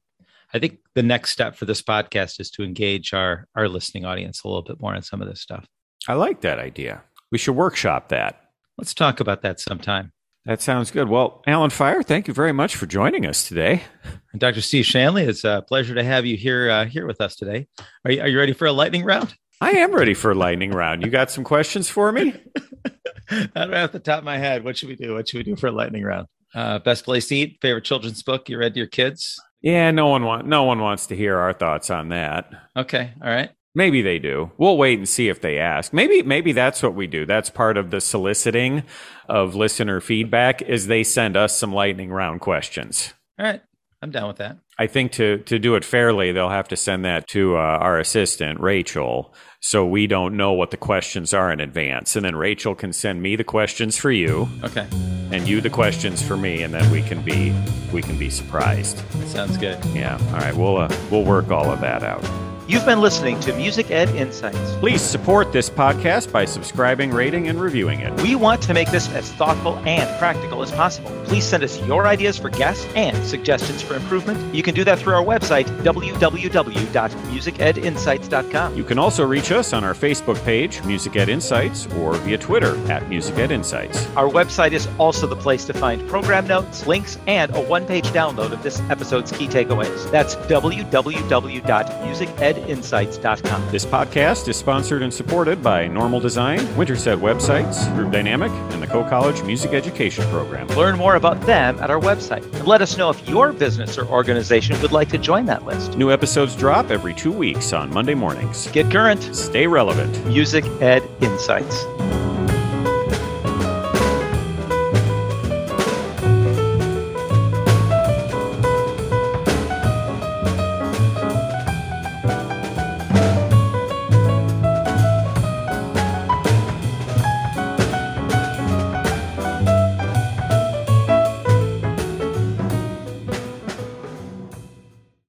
I 0.53 0.59
think 0.59 0.81
the 0.95 1.03
next 1.03 1.31
step 1.31 1.57
for 1.57 1.65
this 1.65 1.81
podcast 1.81 2.41
is 2.41 2.51
to 2.53 2.63
engage 2.63 3.15
our 3.15 3.49
our 3.57 3.69
listening 3.69 4.05
audience 4.05 4.45
a 4.45 4.49
little 4.49 4.63
bit 4.63 4.81
more 4.81 4.95
on 4.95 5.01
some 5.01 5.23
of 5.23 5.29
this 5.29 5.41
stuff. 5.41 5.67
I 6.07 6.13
like 6.13 6.43
that 6.43 6.59
idea. 6.59 7.03
We 7.33 7.39
should 7.39 7.57
workshop 7.57 8.11
that. 8.11 8.51
Let's 8.77 8.93
talk 8.93 9.21
about 9.21 9.41
that 9.43 9.61
sometime. 9.61 10.13
That 10.45 10.61
sounds 10.61 10.91
good. 10.91 11.09
Well, 11.09 11.43
Alan 11.47 11.71
Feirer, 11.71 12.05
thank 12.05 12.29
you 12.29 12.35
very 12.35 12.53
much 12.53 12.77
for 12.77 12.85
joining 12.85 13.25
us 13.25 13.49
today. 13.49 13.85
And 14.33 14.41
Dr. 14.41 14.61
Steve 14.61 14.85
Shanley, 14.85 15.23
it's 15.23 15.43
a 15.43 15.65
pleasure 15.67 15.95
to 15.95 16.05
have 16.05 16.27
you 16.27 16.37
here 16.37 16.71
uh, 16.71 16.85
here 16.85 17.07
with 17.07 17.23
us 17.23 17.35
today. 17.35 17.67
Are 18.05 18.13
you, 18.13 18.21
are 18.21 18.29
you 18.29 18.39
ready 18.39 18.53
for 18.53 18.67
a 18.67 18.73
lightning 18.73 19.05
round? 19.05 19.35
I 19.63 19.71
am 19.71 19.95
ready 19.95 20.13
for 20.13 20.33
a 20.33 20.35
lightning 20.35 20.73
round. 20.73 21.03
You 21.03 21.11
got 21.11 21.31
some 21.31 21.45
questions 21.45 21.89
for 21.89 22.13
me? 22.13 22.35
Not 23.55 23.71
right 23.71 23.83
off 23.85 23.93
the 23.93 24.01
top 24.01 24.19
of 24.19 24.25
my 24.25 24.39
head. 24.39 24.65
What 24.65 24.77
should 24.77 24.89
we 24.89 24.97
do? 24.97 25.15
What 25.15 25.29
should 25.29 25.39
we 25.39 25.45
do 25.45 25.57
for 25.57 25.69
a 25.69 25.73
lightning 25.73 26.05
round? 26.05 26.27
Uh, 26.55 26.79
best 26.79 27.05
place 27.05 27.29
to 27.29 27.37
eat. 27.37 27.59
Favorite 27.61 27.85
children's 27.85 28.23
book 28.23 28.49
you 28.49 28.59
read 28.59 28.75
to 28.75 28.79
your 28.79 28.87
kids? 28.87 29.41
Yeah, 29.61 29.91
no 29.91 30.09
one 30.09 30.25
want 30.25 30.47
no 30.47 30.65
one 30.65 30.81
wants 30.81 31.07
to 31.07 31.17
hear 31.17 31.39
our 31.39 31.53
thoughts 31.53 31.91
on 31.91 32.11
that. 32.11 32.51
Okay, 32.77 33.13
all 33.23 33.31
right. 33.31 33.51
Maybe 33.75 34.03
they 34.03 34.21
do. 34.21 34.53
We'll 34.57 34.77
wait 34.77 34.99
and 34.99 35.09
see 35.09 35.29
if 35.29 35.41
they 35.41 35.59
ask. 35.59 35.93
Maybe 35.93 36.23
maybe 36.23 36.53
that's 36.53 36.83
what 36.83 36.95
we 36.95 37.07
do. 37.07 37.27
That's 37.27 37.51
part 37.51 37.77
of 37.77 37.91
the 37.91 38.01
soliciting 38.01 38.85
of 39.29 39.55
listener 39.55 40.01
feedback 40.01 40.63
is 40.63 40.87
they 40.87 41.03
send 41.03 41.37
us 41.37 41.57
some 41.57 41.73
lightning 41.73 42.11
round 42.11 42.41
questions. 42.41 43.15
All 43.39 43.47
right. 43.47 43.63
I'm 44.03 44.11
down 44.11 44.29
with 44.29 44.37
that. 44.37 44.59
I 44.79 44.87
think 44.87 45.13
to 45.13 45.39
to 45.39 45.59
do 45.59 45.77
it 45.77 45.85
fairly, 45.85 46.33
they'll 46.33 46.49
have 46.49 46.69
to 46.69 46.77
send 46.77 47.05
that 47.05 47.29
to 47.29 47.57
uh, 47.57 47.59
our 47.59 47.99
assistant 47.99 48.61
Rachel, 48.61 49.35
so 49.61 49.87
we 49.87 50.07
don't 50.07 50.37
know 50.37 50.53
what 50.53 50.71
the 50.71 50.77
questions 50.77 51.33
are 51.33 51.53
in 51.53 51.61
advance, 51.61 52.17
and 52.17 52.25
then 52.25 52.37
Rachel 52.37 52.75
can 52.75 52.93
send 52.93 53.23
me 53.23 53.37
the 53.37 53.45
questions 53.45 53.97
for 53.97 54.11
you. 54.11 54.49
Okay. 54.63 54.87
And 55.31 55.49
you 55.49 55.61
the 55.61 55.71
questions 55.71 56.23
for 56.23 56.37
me, 56.37 56.63
and 56.63 56.75
then 56.75 56.91
we 56.91 57.03
can 57.03 57.23
be 57.23 57.55
we 57.93 58.03
can 58.03 58.19
be 58.19 58.31
surprised. 58.31 58.99
Sounds 59.27 59.57
good. 59.57 59.83
Yeah. 59.95 60.19
All 60.33 60.41
right. 60.41 60.55
We'll 60.55 60.77
uh, 60.77 60.97
we'll 61.11 61.25
work 61.25 61.51
all 61.51 61.71
of 61.71 61.81
that 61.81 62.03
out. 62.03 62.25
You've 62.67 62.87
been 62.87 63.03
listening 63.03 63.39
to 63.41 63.53
Music 63.53 63.91
Ed 63.91 64.09
Insights. 64.17 64.77
Please 64.77 65.03
support 65.03 65.53
this 65.53 65.69
podcast 65.69 66.33
by 66.33 66.47
subscribing, 66.47 67.11
rating, 67.11 67.49
and 67.49 67.61
reviewing 67.61 68.01
it. 68.01 68.19
We 68.23 68.37
want 68.37 68.63
to 68.63 68.73
make 68.73 68.91
this 68.91 69.07
as 69.11 69.31
thoughtful 69.33 69.77
and 69.81 70.09
practical 70.19 70.63
as 70.63 70.73
possible. 70.73 71.11
Please 71.25 71.45
send 71.45 71.63
us 71.63 71.79
your 71.87 72.07
ideas 72.07 72.39
for 72.39 72.49
guests 72.49 72.87
and 72.97 73.23
suggestions 73.27 73.83
for 73.83 73.97
improvement. 73.97 74.55
You 74.55 74.63
can 74.63 74.75
do 74.75 74.83
that 74.85 74.99
through 74.99 75.13
our 75.13 75.23
website, 75.23 75.67
www.musicedinsights.com. 75.83 78.77
You 78.77 78.85
can 78.85 78.99
also 78.99 79.27
reach 79.27 79.53
us 79.53 79.75
on 79.75 79.85
our 79.85 79.93
Facebook 79.93 80.43
page, 80.43 80.83
Music 80.85 81.15
Ed 81.17 81.29
Insights, 81.29 81.87
or 81.99 82.15
via 82.15 82.39
Twitter 82.39 82.79
at 82.91 83.07
Music 83.11 83.37
Ed 83.37 83.51
Insights. 83.51 84.07
Our 84.17 84.31
website 84.31 84.73
is 84.73 84.89
also 84.99 85.27
the 85.27 85.37
place 85.37 85.67
to 85.67 85.75
find 85.75 86.09
program 86.09 86.47
notes, 86.47 86.87
links, 86.87 87.19
and 87.27 87.55
a 87.55 87.61
one 87.61 87.85
page 87.85 88.07
download 88.07 88.53
of 88.53 88.63
this 88.63 88.81
episode's 88.89 89.33
key 89.33 89.49
takeaways. 89.49 90.11
That's 90.11 90.35
www.musicedinsights.com 90.37 92.54
Insights.com. 92.59 93.71
This 93.71 93.85
podcast 93.85 94.49
is 94.49 94.57
sponsored 94.57 95.03
and 95.03 95.13
supported 95.13 95.63
by 95.63 95.87
Normal 95.87 96.21
Design, 96.21 96.59
Winterset 96.77 97.19
Websites, 97.19 97.93
Group 97.95 98.13
Dynamic, 98.13 98.51
and 98.73 98.83
the 98.83 98.87
Coe 98.87 99.09
College 99.09 99.43
Music 99.43 99.73
Education 99.73 100.25
Program. 100.31 100.67
Learn 100.69 100.97
more 100.97 101.17
about 101.17 101.41
them 101.43 101.79
at 101.81 101.91
our 101.91 102.01
website 102.01 102.45
and 102.55 102.67
let 102.67 102.83
us 102.83 102.97
know 102.97 103.11
if 103.11 103.29
your 103.29 103.53
business 103.53 103.99
or 103.99 104.07
organization 104.07 104.81
would 104.83 104.93
like 104.93 105.09
to 105.11 105.19
join 105.19 105.47
that 105.47 105.65
list. 105.65 105.97
New 105.97 106.11
episodes 106.11 106.57
drop 106.57 106.91
every 106.91 107.15
two 107.15 107.33
weeks 107.33 107.73
on 107.73 107.91
Monday 107.91 108.15
mornings. 108.15 108.69
Get 108.73 108.91
current, 108.91 109.23
stay 109.35 109.67
relevant. 109.67 110.27
Music 110.27 110.65
Ed 110.81 111.03
Insights. 111.21 111.85